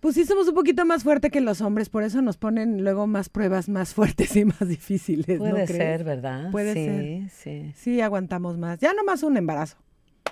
Pues 0.00 0.14
sí, 0.16 0.24
somos 0.26 0.46
un 0.48 0.54
poquito 0.54 0.84
más 0.84 1.04
fuertes 1.04 1.30
que 1.30 1.40
los 1.40 1.62
hombres, 1.62 1.88
por 1.88 2.02
eso 2.02 2.20
nos 2.20 2.36
ponen 2.36 2.84
luego 2.84 3.06
más 3.06 3.28
pruebas 3.30 3.68
más 3.70 3.94
fuertes 3.94 4.36
y 4.36 4.44
más 4.44 4.68
difíciles. 4.68 5.38
¿no 5.40 5.50
Puede 5.50 5.64
crees? 5.64 5.68
ser, 5.68 6.04
¿verdad? 6.04 6.50
Puede 6.50 6.74
sí, 6.74 7.28
ser. 7.30 7.30
sí. 7.30 7.72
Sí, 7.76 8.00
aguantamos 8.02 8.58
más. 8.58 8.78
Ya 8.80 8.92
nomás 8.92 9.22
un 9.22 9.36
embarazo. 9.38 9.78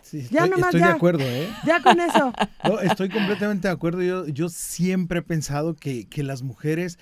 Sí, 0.04 0.20
Ya 0.30 0.44
estoy, 0.44 0.50
nomás, 0.50 0.66
estoy 0.66 0.80
ya. 0.80 0.86
de 0.88 0.92
acuerdo, 0.92 1.24
¿eh? 1.24 1.48
Ya 1.66 1.82
con 1.82 1.98
eso. 1.98 2.32
No, 2.62 2.78
estoy 2.80 3.08
completamente 3.08 3.68
de 3.68 3.72
acuerdo. 3.74 4.02
Yo, 4.02 4.26
yo 4.28 4.48
siempre 4.50 5.20
he 5.20 5.22
pensado 5.22 5.74
que, 5.74 6.06
que 6.06 6.22
las 6.22 6.42
mujeres 6.42 6.98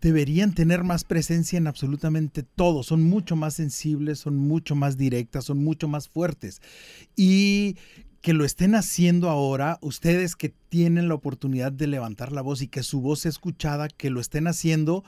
deberían 0.00 0.54
tener 0.54 0.82
más 0.82 1.04
presencia 1.04 1.58
en 1.58 1.66
absolutamente 1.66 2.42
todo. 2.42 2.82
Son 2.82 3.02
mucho 3.02 3.36
más 3.36 3.54
sensibles, 3.54 4.18
son 4.20 4.36
mucho 4.36 4.74
más 4.74 4.96
directas, 4.96 5.44
son 5.44 5.62
mucho 5.62 5.86
más 5.86 6.08
fuertes. 6.08 6.62
Y 7.14 7.76
que 8.22 8.32
lo 8.32 8.44
estén 8.44 8.74
haciendo 8.74 9.28
ahora, 9.28 9.78
ustedes 9.82 10.34
que 10.34 10.48
tienen 10.68 11.08
la 11.08 11.14
oportunidad 11.14 11.70
de 11.72 11.86
levantar 11.86 12.32
la 12.32 12.42
voz 12.42 12.62
y 12.62 12.68
que 12.68 12.82
su 12.82 13.00
voz 13.00 13.20
sea 13.20 13.28
escuchada, 13.28 13.88
que 13.88 14.10
lo 14.10 14.20
estén 14.20 14.46
haciendo, 14.46 15.04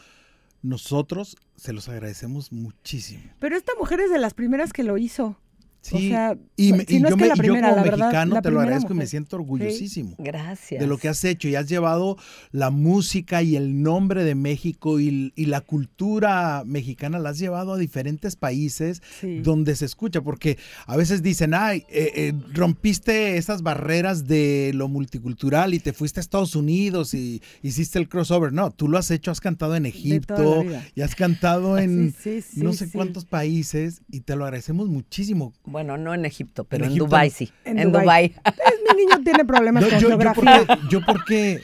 nosotros 0.62 1.36
se 1.56 1.72
los 1.72 1.88
agradecemos 1.88 2.52
muchísimo. 2.52 3.22
Pero 3.40 3.56
esta 3.56 3.72
mujer 3.78 4.00
es 4.00 4.10
de 4.10 4.18
las 4.18 4.34
primeras 4.34 4.72
que 4.72 4.84
lo 4.84 4.98
hizo. 4.98 5.36
Sí, 5.80 6.08
sea, 6.10 6.36
y, 6.56 6.72
me- 6.72 6.84
si 6.84 7.00
no 7.00 7.08
yo, 7.10 7.16
me- 7.16 7.28
la 7.28 7.36
como 7.36 7.54
la 7.54 7.82
verdad, 7.82 7.98
mexicano 7.98 8.34
la 8.34 8.42
te 8.42 8.50
lo 8.50 8.60
agradezco 8.60 8.92
y 8.92 8.96
me 8.96 9.06
siento 9.06 9.36
orgullosísimo. 9.36 10.16
Gracias. 10.18 10.80
de 10.80 10.86
lo 10.86 10.98
que 10.98 11.08
has 11.08 11.24
hecho 11.24 11.48
y 11.48 11.54
has 11.54 11.68
llevado 11.68 12.16
la 12.52 12.70
música 12.70 13.42
y 13.42 13.56
el 13.56 13.82
nombre 13.82 14.24
de 14.24 14.34
México 14.34 14.98
y, 15.00 15.32
y 15.36 15.46
la 15.46 15.60
cultura 15.60 16.62
mexicana 16.66 17.18
la 17.18 17.30
has 17.30 17.38
llevado 17.38 17.72
a 17.74 17.78
diferentes 17.78 18.36
países 18.36 19.02
Sí. 19.20 19.40
donde 19.40 19.76
se 19.76 19.84
escucha, 19.84 20.20
porque 20.20 20.58
a 20.86 20.96
veces 20.96 21.22
dicen, 21.22 21.54
ay, 21.54 21.84
eh, 21.90 22.12
eh, 22.16 22.32
rompiste 22.52 23.36
esas 23.36 23.62
barreras 23.62 24.26
de 24.26 24.72
lo 24.74 24.88
multicultural 24.88 25.74
y 25.74 25.78
te 25.78 25.92
fuiste 25.92 26.20
a 26.20 26.22
Estados 26.22 26.54
Unidos 26.56 27.14
y 27.14 27.40
hiciste 27.62 27.98
el 27.98 28.08
crossover. 28.08 28.52
No, 28.52 28.70
tú 28.70 28.88
lo 28.88 28.98
has 28.98 29.10
hecho, 29.10 29.30
has 29.30 29.40
cantado 29.40 29.74
en 29.76 29.86
Egipto 29.86 30.64
y 30.94 31.00
has 31.02 31.14
cantado 31.14 31.78
en 31.78 32.14
Sí, 32.22 32.40
no 32.56 32.72
sé 32.72 32.90
cuántos 32.90 33.24
países 33.24 34.02
y 34.10 34.20
te 34.20 34.36
lo 34.36 34.44
agradecemos 34.44 34.88
muchísimo. 34.88 35.52
Bueno, 35.68 35.96
no 35.96 36.14
en 36.14 36.24
Egipto, 36.24 36.64
pero 36.64 36.84
en, 36.84 36.90
Egipto 36.90 37.06
Dubái 37.06 37.30
sí. 37.30 37.52
En 37.64 37.78
En, 37.78 37.92
Dubái. 37.92 38.28
Dubái. 38.28 38.34
Es, 38.44 38.96
mi 38.96 39.04
niño 39.04 39.22
tiene 39.22 39.44
problemas 39.44 39.82
No, 39.84 39.88
con 39.90 39.98
yo, 39.98 40.02
yo 40.02 40.08
geografía. 40.08 40.64
porque, 40.66 40.82
yo 40.90 41.00
porque, 41.06 41.62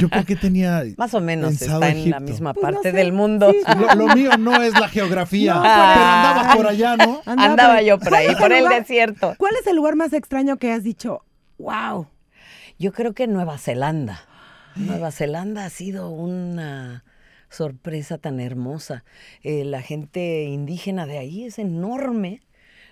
yo 0.00 0.08
porque 0.08 0.36
tenía 0.36 0.82
Más 0.96 1.12
o 1.14 1.20
menos 1.20 1.60
está 1.60 1.88
en 1.90 2.10
la 2.10 2.20
misma 2.20 2.54
Pues 2.54 2.64
no 2.64 2.70
parte 2.72 2.90
sé, 2.90 2.96
del 2.96 3.12
mundo. 3.12 3.50
sí. 3.52 3.58
Lo, 3.78 3.94
lo 4.06 4.14
mío 4.14 4.36
no 4.38 4.62
es 4.62 4.72
la 4.78 4.88
geografía, 4.88 5.54
No, 5.54 5.62
pero 5.62 5.74
por 5.74 5.82
ahí. 5.82 6.16
andabas 6.16 6.56
por 6.56 6.66
allá, 6.66 6.96
¿no? 6.96 7.20
Andaba 7.26 7.50
Andaba 7.50 7.82
yo 7.82 7.98
por 7.98 8.14
ahí, 8.14 8.26
¿Cuál 8.26 8.34
es 8.36 8.40
por 8.42 8.52
el 8.52 8.64
lugar- 8.64 8.78
desierto. 8.80 9.34
¿Cuál 9.38 9.54
es 9.60 9.66
el 9.66 9.76
lugar 9.76 9.96
más 9.96 10.12
extraño 10.12 10.56
que 10.56 10.72
has 10.72 10.82
dicho? 10.82 11.22
Wow. 11.58 12.08
Yo 12.78 12.92
creo 12.92 13.12
que 13.14 13.26
Nueva 13.26 13.58
Zelanda. 13.58 14.20
Nueva 14.76 15.10
Zelanda 15.12 15.64
ha 15.66 15.70
sido 15.70 16.08
una 16.10 17.04
sorpresa 17.50 18.18
tan 18.18 18.40
hermosa. 18.40 19.04
Eh, 19.42 19.64
la 19.64 19.80
gente 19.82 20.42
indígena 20.44 21.06
de 21.06 21.18
ahí 21.18 21.44
es 21.44 21.58
enorme. 21.60 22.40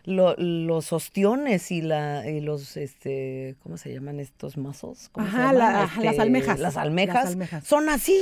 Lo- 0.04 0.34
los 0.36 0.92
ostiones 0.92 1.70
y, 1.70 1.80
la, 1.80 2.28
y 2.28 2.40
los, 2.40 2.76
este, 2.76 3.54
¿cómo 3.62 3.76
se 3.76 3.92
llaman 3.94 4.18
estos 4.18 4.56
mazos? 4.56 5.08
¿Cómo 5.12 5.26
se 5.26 5.32
Ajá, 5.36 5.38
llaman? 5.52 5.58
la- 5.58 5.82
ajá, 5.84 6.02
las 6.02 6.18
almejas. 6.18 6.58
Las 6.58 6.76
almejas. 6.76 7.14
Las 7.14 7.26
almejas. 7.32 7.64
Son 7.64 7.88
así, 7.88 8.20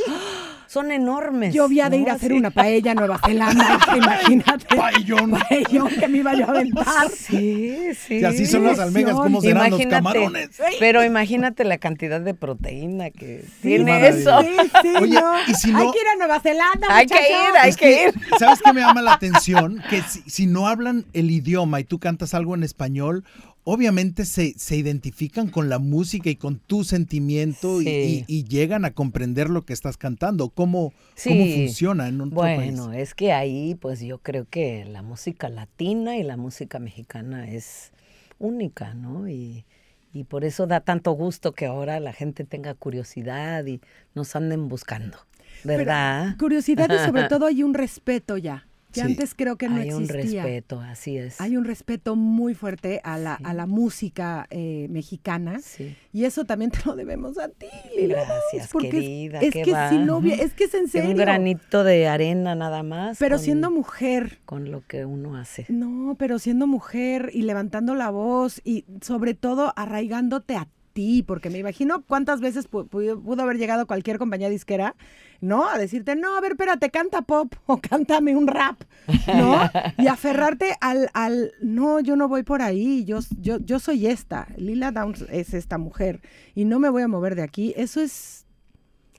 son 0.71 0.93
enormes. 0.93 1.53
Yo 1.53 1.65
había 1.65 1.91
de 1.91 1.97
ir 1.97 2.09
a 2.11 2.13
hacer 2.13 2.33
una 2.33 2.53
paella 2.53 2.93
a 2.93 2.95
Nueva 2.95 3.19
Zelanda, 3.19 3.81
imagínate. 3.97 4.77
Paellón. 4.77 5.33
Paellón 5.33 5.89
que 5.89 6.07
me 6.07 6.19
iba 6.19 6.33
yo 6.35 6.47
a 6.47 6.51
aventar. 6.51 7.11
Sí, 7.11 7.89
sí. 7.99 8.19
Y 8.19 8.25
así 8.25 8.47
son 8.47 8.63
las 8.63 8.79
almejas, 8.79 9.15
¿cómo 9.15 9.41
serán 9.41 9.71
los 9.71 9.81
Imagínate, 9.81 9.89
camarones? 9.97 10.51
Pero 10.79 11.05
imagínate 11.05 11.65
la 11.65 11.79
cantidad 11.79 12.21
de 12.21 12.35
proteína 12.35 13.11
que 13.11 13.43
Sí, 13.61 13.63
tiene 13.63 14.07
eso. 14.07 14.43
Sí, 14.43 14.49
sí, 14.83 14.89
Oye, 15.01 15.21
no. 15.21 15.33
y 15.49 15.55
si 15.55 15.73
Hay 15.75 15.91
que 15.91 15.99
ir 15.99 16.09
a 16.15 16.17
Nueva 16.19 16.39
Zelanda, 16.39 16.87
Hay 16.91 17.07
que 17.07 17.17
ir, 17.19 17.57
hay 17.61 17.71
Es 17.71 17.77
que 17.77 18.05
ir. 18.05 18.15
¿Sabes 18.39 18.61
qué 18.65 18.73
me 18.73 18.81
llama 18.81 19.03
la 19.03 19.15
atención? 19.15 19.83
Que 19.91 20.03
si, 20.03 20.23
si 20.31 20.47
no 20.47 20.69
hablan 20.69 21.05
el 21.15 21.33
idioma 21.33 21.81
y 21.81 21.85
tú 21.85 21.99
cantas 21.99 22.33
algo 22.33 22.55
en 22.55 22.63
español, 22.63 23.25
obviamente 23.65 24.25
se, 24.25 24.55
se 24.59 24.77
identifican 24.77 25.49
con 25.49 25.69
la 25.69 25.79
música 25.79 26.31
y 26.31 26.37
con 26.37 26.59
tu 26.59 26.85
sentimiento 26.85 27.81
y- 27.83 27.85
Sí. 27.85 28.25
y, 28.29 28.39
y 28.39 28.45
llegan 28.45 28.85
a 28.85 28.93
comprender 28.93 29.51
lo 29.51 29.65
que 29.65 29.73
estás 29.73 29.97
cantando. 29.97 30.49
¿Cómo, 30.51 30.93
Sí. 31.15 31.29
cómo 31.31 31.45
funciona 31.47 32.09
en 32.09 32.21
otro 32.21 32.35
Bueno, 32.37 32.87
país? 32.89 33.03
es 33.09 33.15
que 33.15 33.33
ahí 33.33 33.75
pues 33.75 34.01
yo 34.01 34.19
creo 34.19 34.47
que 34.49 34.85
la 34.85 35.03
música 35.03 35.49
latina 35.49 36.17
y 36.17 36.23
la 36.23 36.37
música 36.37 36.79
mexicana 36.79 37.51
es 37.51 37.93
única, 38.39 38.95
¿no? 38.95 39.29
Y, 39.29 39.65
y 40.13 40.25
por 40.25 40.45
eso 40.45 40.67
da 40.67 40.81
tanto 40.81 41.13
gusto 41.13 41.53
que 41.53 41.67
ahora 41.67 42.01
la 42.01 42.13
gente 42.13 42.45
tenga 42.45 42.75
curiosidad 42.75 43.65
y 43.67 43.81
nos 44.15 44.35
anden 44.35 44.69
buscando, 44.69 45.19
¿verdad? 45.65 46.37
Curiosidad 46.39 46.89
y 46.91 46.99
sobre 47.07 47.25
todo 47.29 47.47
hay 47.47 47.63
un 47.63 47.75
respeto 47.75 48.37
ya. 48.37 48.67
Que 48.93 49.01
Sí. 49.03 49.07
antes 49.07 49.35
creo 49.37 49.57
que 49.57 49.69
no 49.69 49.77
Hay 49.77 49.93
un 49.93 50.03
existía. 50.05 50.43
respeto, 50.43 50.81
así 50.81 51.17
es. 51.17 51.41
Hay 51.41 51.57
un 51.57 51.65
respeto 51.65 52.17
muy 52.17 52.55
fuerte 52.55 53.01
a 53.05 53.19
la, 53.19 53.37
Sí. 53.37 53.45
a 53.47 53.55
la 53.55 53.67
música 53.67 54.47
eh, 54.51 54.87
mexicana. 54.91 55.61
Sí. 55.63 55.97
Y 56.13 56.25
eso 56.25 56.45
también 56.45 56.71
te 56.73 56.79
lo 56.85 56.97
debemos 56.97 57.39
a 57.39 57.49
ti, 57.49 57.67
Gracias, 58.09 58.69
porque 58.73 58.91
querida, 58.91 59.41
Es, 59.41 59.53
que 59.53 59.71
va. 59.73 59.91
si 59.91 59.99
no 59.99 60.21
es 60.25 60.55
que 60.55 60.65
es 60.65 60.75
en 60.75 61.07
un 61.07 61.15
granito 61.17 61.85
de 61.85 62.09
arena 62.09 62.55
nada 62.55 62.83
más. 62.83 63.19
pero 63.19 63.37
con- 63.37 63.45
siendo 63.45 63.71
mujer, 63.71 64.41
Con 64.45 64.71
lo 64.71 64.85
que 64.87 65.05
uno 65.05 65.37
hace. 65.37 65.67
no, 65.69 66.17
pero 66.19 66.39
siendo 66.39 66.67
mujer 66.67 67.31
y 67.33 67.43
levantando 67.43 67.95
la 67.95 68.11
voz 68.11 68.61
y 68.65 68.85
sobre 69.03 69.35
todo 69.35 69.73
arraigándote 69.77 70.57
a 70.57 70.69
ti, 71.01 71.23
porque 71.23 71.49
me 71.49 71.57
imagino 71.59 72.03
cuántas 72.03 72.43
veces 72.43 72.71
pu- 72.71 72.87
pudo, 72.87 73.43
haber 73.43 73.57
llegado 73.57 73.87
cualquier 73.87 74.19
compañía 74.19 74.51
disquera, 74.51 74.95
¿no? 75.41 75.67
A 75.67 75.79
decirte, 75.79 76.15
no, 76.15 76.37
a 76.37 76.41
ver, 76.43 76.53
espérate, 76.53 76.91
canta 76.91 77.23
pop 77.23 77.55
o 77.67 77.79
cántame 77.79 78.37
un 78.37 78.47
rap, 78.47 78.83
¿no? 79.27 79.59
Y 79.97 80.09
aferrarte 80.09 80.77
al, 80.83 81.09
al, 81.15 81.53
no, 81.63 82.01
yo 82.01 82.17
no 82.17 82.29
voy 82.29 82.43
por 82.43 82.61
ahí, 82.61 83.05
yo, 83.07 83.21
yo, 83.41 83.57
yo 83.61 83.79
soy 83.79 84.07
esta, 84.09 84.49
Lila 84.59 84.91
Downs 84.93 85.23
es 85.31 85.55
esta 85.55 85.79
mujer 85.79 86.21
y 86.55 86.67
no 86.67 86.79
me 86.79 86.91
voy 86.91 87.03
a 87.03 87.09
mover 87.09 87.35
de 87.35 87.43
aquí. 87.45 87.73
Eso 87.79 88.03
es, 88.03 88.45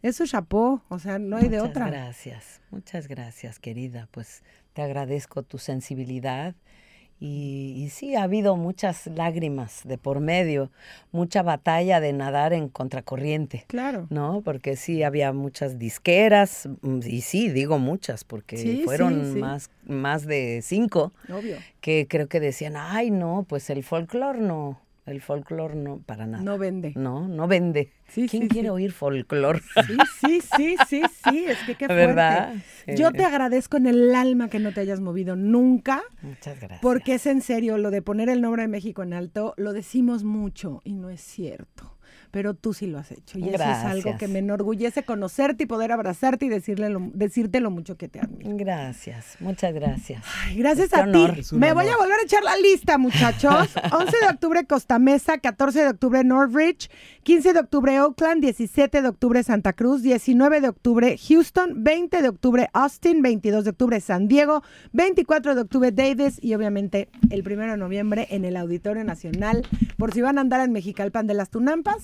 eso 0.04 0.24
es 0.24 0.30
chapó, 0.30 0.84
o 0.90 1.00
sea, 1.00 1.18
no 1.18 1.38
hay 1.38 1.50
de 1.50 1.58
Muchas 1.58 1.70
otra. 1.72 1.88
Gracias, 1.90 2.62
muchas 2.70 3.08
gracias, 3.08 3.58
querida. 3.58 4.08
Pues 4.12 4.44
te 4.74 4.84
agradezco 4.84 5.42
tu 5.42 5.58
sensibilidad. 5.58 6.54
Y, 7.24 7.76
y 7.78 7.90
sí, 7.90 8.16
ha 8.16 8.24
habido 8.24 8.56
muchas 8.56 9.06
lágrimas 9.06 9.82
de 9.84 10.00
por 10.00 10.20
medio, 10.22 10.72
mucha 11.12 11.44
batalla 11.44 12.00
de 12.00 12.14
nadar 12.14 12.52
en 12.52 12.68
contracorriente, 12.68 13.64
Claro. 13.68 14.08
¿no? 14.10 14.42
Porque 14.44 14.76
sí, 14.76 15.04
había 15.04 15.32
muchas 15.32 15.78
disqueras, 15.78 16.68
mm, 16.82 17.00
y 17.06 17.22
sí, 17.22 17.50
digo 17.50 17.78
muchas, 17.78 18.24
porque 18.24 18.58
Sí, 18.58 18.82
fueron 18.84 19.24
sí, 19.26 19.34
sí. 19.34 19.40
Más, 19.40 19.70
más 19.86 20.26
de 20.26 20.62
cinco 20.64 21.14
Obvio. 21.32 21.58
que 21.80 22.08
creo 22.10 22.28
que 22.28 22.40
decían, 22.40 22.74
ay, 22.76 23.12
no, 23.12 23.46
pues 23.48 23.70
el 23.70 23.84
folclore 23.84 24.40
no, 24.42 24.80
El 25.12 25.22
folclore 25.22 25.76
no, 25.76 26.00
para 26.00 26.26
nada. 26.26 26.42
No 26.42 26.58
vende. 26.58 26.94
No, 26.96 27.28
no 27.28 27.48
vende. 27.48 27.92
Sí, 28.08 28.28
¿Quién 28.30 28.44
sí, 28.44 28.50
quiere 28.50 28.68
sí. 28.68 28.70
oír 28.70 28.92
folclore? 28.94 29.60
Sí, 29.86 29.98
sí, 30.26 30.42
sí, 30.58 30.76
sí, 30.88 31.02
sí, 31.30 31.46
es 31.48 31.58
que 31.66 31.76
qué 31.76 31.86
fuerte. 31.86 31.94
¿Verdad? 32.08 32.56
Yo 32.88 33.12
te 33.12 33.24
agradezco 33.26 33.76
en 33.78 33.88
el 33.88 34.16
alma 34.16 34.50
que 34.50 34.60
no 34.60 34.74
te 34.74 34.80
hayas 34.82 35.02
movido 35.02 35.36
nunca, 35.36 36.02
Muchas 36.22 36.58
gracias. 36.60 36.80
porque 36.82 37.16
es 37.16 37.26
en 37.26 37.42
serio, 37.42 37.78
lo 37.78 37.92
de 37.92 38.02
poner 38.02 38.30
el 38.30 38.42
nombre 38.42 38.62
de 38.62 38.68
México 38.70 39.04
en 39.04 39.14
alto, 39.14 39.54
lo 39.58 39.74
decimos 39.74 40.24
mucho 40.24 40.80
y 40.86 40.94
no 40.94 41.10
es 41.10 41.22
cierto. 41.22 41.98
Pero 42.32 42.54
tú 42.54 42.74
sí 42.74 42.88
lo 42.88 42.98
has 42.98 43.12
hecho. 43.12 43.38
Y 43.38 43.44
eso 43.50 43.56
es 43.64 43.78
algo 43.86 44.18
que 44.18 44.28
me 44.30 44.40
enorgullece 44.40 45.04
conocerte 45.04 45.64
y 45.64 45.68
poder 45.68 45.92
abrazarte 45.92 46.46
y 46.46 46.50
decirle 46.50 46.90
lo- 46.90 47.12
decirte 47.14 47.60
lo 47.60 47.70
mucho 47.72 47.98
que 47.98 48.08
te 48.08 48.20
admiro. 48.22 48.56
Gracias, 48.56 49.36
muchas 49.42 49.74
gracias. 49.74 50.24
Ay, 50.46 50.56
gracias 50.56 50.94
a 50.94 51.02
honor. 51.02 51.34
ti. 51.36 51.42
Me 51.56 51.74
voy 51.74 51.88
a 51.88 51.98
volver 51.98 52.20
a 52.20 52.24
echar 52.24 52.44
la 52.44 52.56
lista, 52.58 52.98
muchachos. 52.98 53.70
11 53.92 54.18
de 54.22 54.28
octubre 54.30 54.66
Costa 54.66 54.98
Mesa, 54.98 55.40
14 55.40 55.82
de 55.84 55.90
octubre 55.90 56.24
Northridge, 56.24 56.90
15 57.24 57.54
de 57.54 57.60
octubre 57.60 58.00
Oakland, 58.00 58.42
17 58.42 59.02
de 59.02 59.08
octubre 59.10 59.44
Santa 59.44 59.74
Cruz, 59.74 60.02
19 60.02 60.62
de 60.62 60.70
octubre 60.70 61.18
Houston, 61.18 61.84
20 61.84 62.22
de 62.22 62.30
octubre 62.30 62.70
Austin, 62.74 63.22
22 63.22 63.66
de 63.66 63.70
octubre 63.72 64.00
San 64.00 64.28
Diego, 64.30 64.64
24 64.94 65.54
de 65.56 65.62
octubre 65.62 65.92
Davis 65.92 66.40
y 66.42 66.54
obviamente 66.54 67.10
el 67.30 67.42
1 67.46 67.72
de 67.72 67.78
noviembre 67.78 68.28
en 68.32 68.46
el 68.46 68.56
Auditorio 68.56 69.04
Nacional. 69.04 69.68
Por 69.98 70.14
si 70.14 70.22
van 70.22 70.38
a 70.38 70.42
andar 70.42 70.62
en 70.62 70.72
Mexicalpan 70.72 71.28
de 71.28 71.34
las 71.34 71.50
Tunampas, 71.50 71.98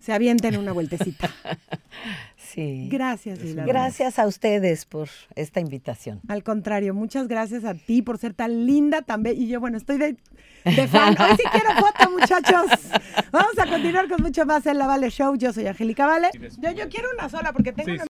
se 0.00 0.12
avienten 0.12 0.56
una 0.56 0.72
vueltecita. 0.72 1.30
Sí. 2.36 2.88
Gracias, 2.90 3.42
Lila. 3.42 3.66
Gracias 3.66 4.18
a 4.18 4.26
ustedes 4.26 4.86
por 4.86 5.08
esta 5.34 5.60
invitación. 5.60 6.20
Al 6.28 6.42
contrario, 6.42 6.94
muchas 6.94 7.28
gracias 7.28 7.64
a 7.64 7.74
ti 7.74 8.00
por 8.00 8.18
ser 8.18 8.32
tan 8.32 8.66
linda 8.66 9.02
también. 9.02 9.40
Y 9.40 9.48
yo, 9.48 9.60
bueno, 9.60 9.76
estoy 9.76 9.98
de, 9.98 10.16
de 10.64 10.88
fan. 10.88 11.16
Hoy 11.20 11.36
sí 11.36 11.42
quiero 11.52 11.70
foto, 11.74 12.10
muchachos. 12.10 12.66
Vamos 13.30 13.58
a 13.58 13.66
continuar 13.66 14.08
con 14.08 14.22
mucho 14.22 14.46
más 14.46 14.64
en 14.66 14.78
La 14.78 14.86
Vale 14.86 15.10
Show. 15.10 15.36
Yo 15.36 15.52
soy 15.52 15.66
Angélica 15.66 16.06
Vale. 16.06 16.30
Yo, 16.58 16.70
yo 16.70 16.88
quiero 16.88 17.08
una 17.18 17.28
sola 17.28 17.52
porque 17.52 17.72
tengo 17.72 17.92
una 17.92 18.04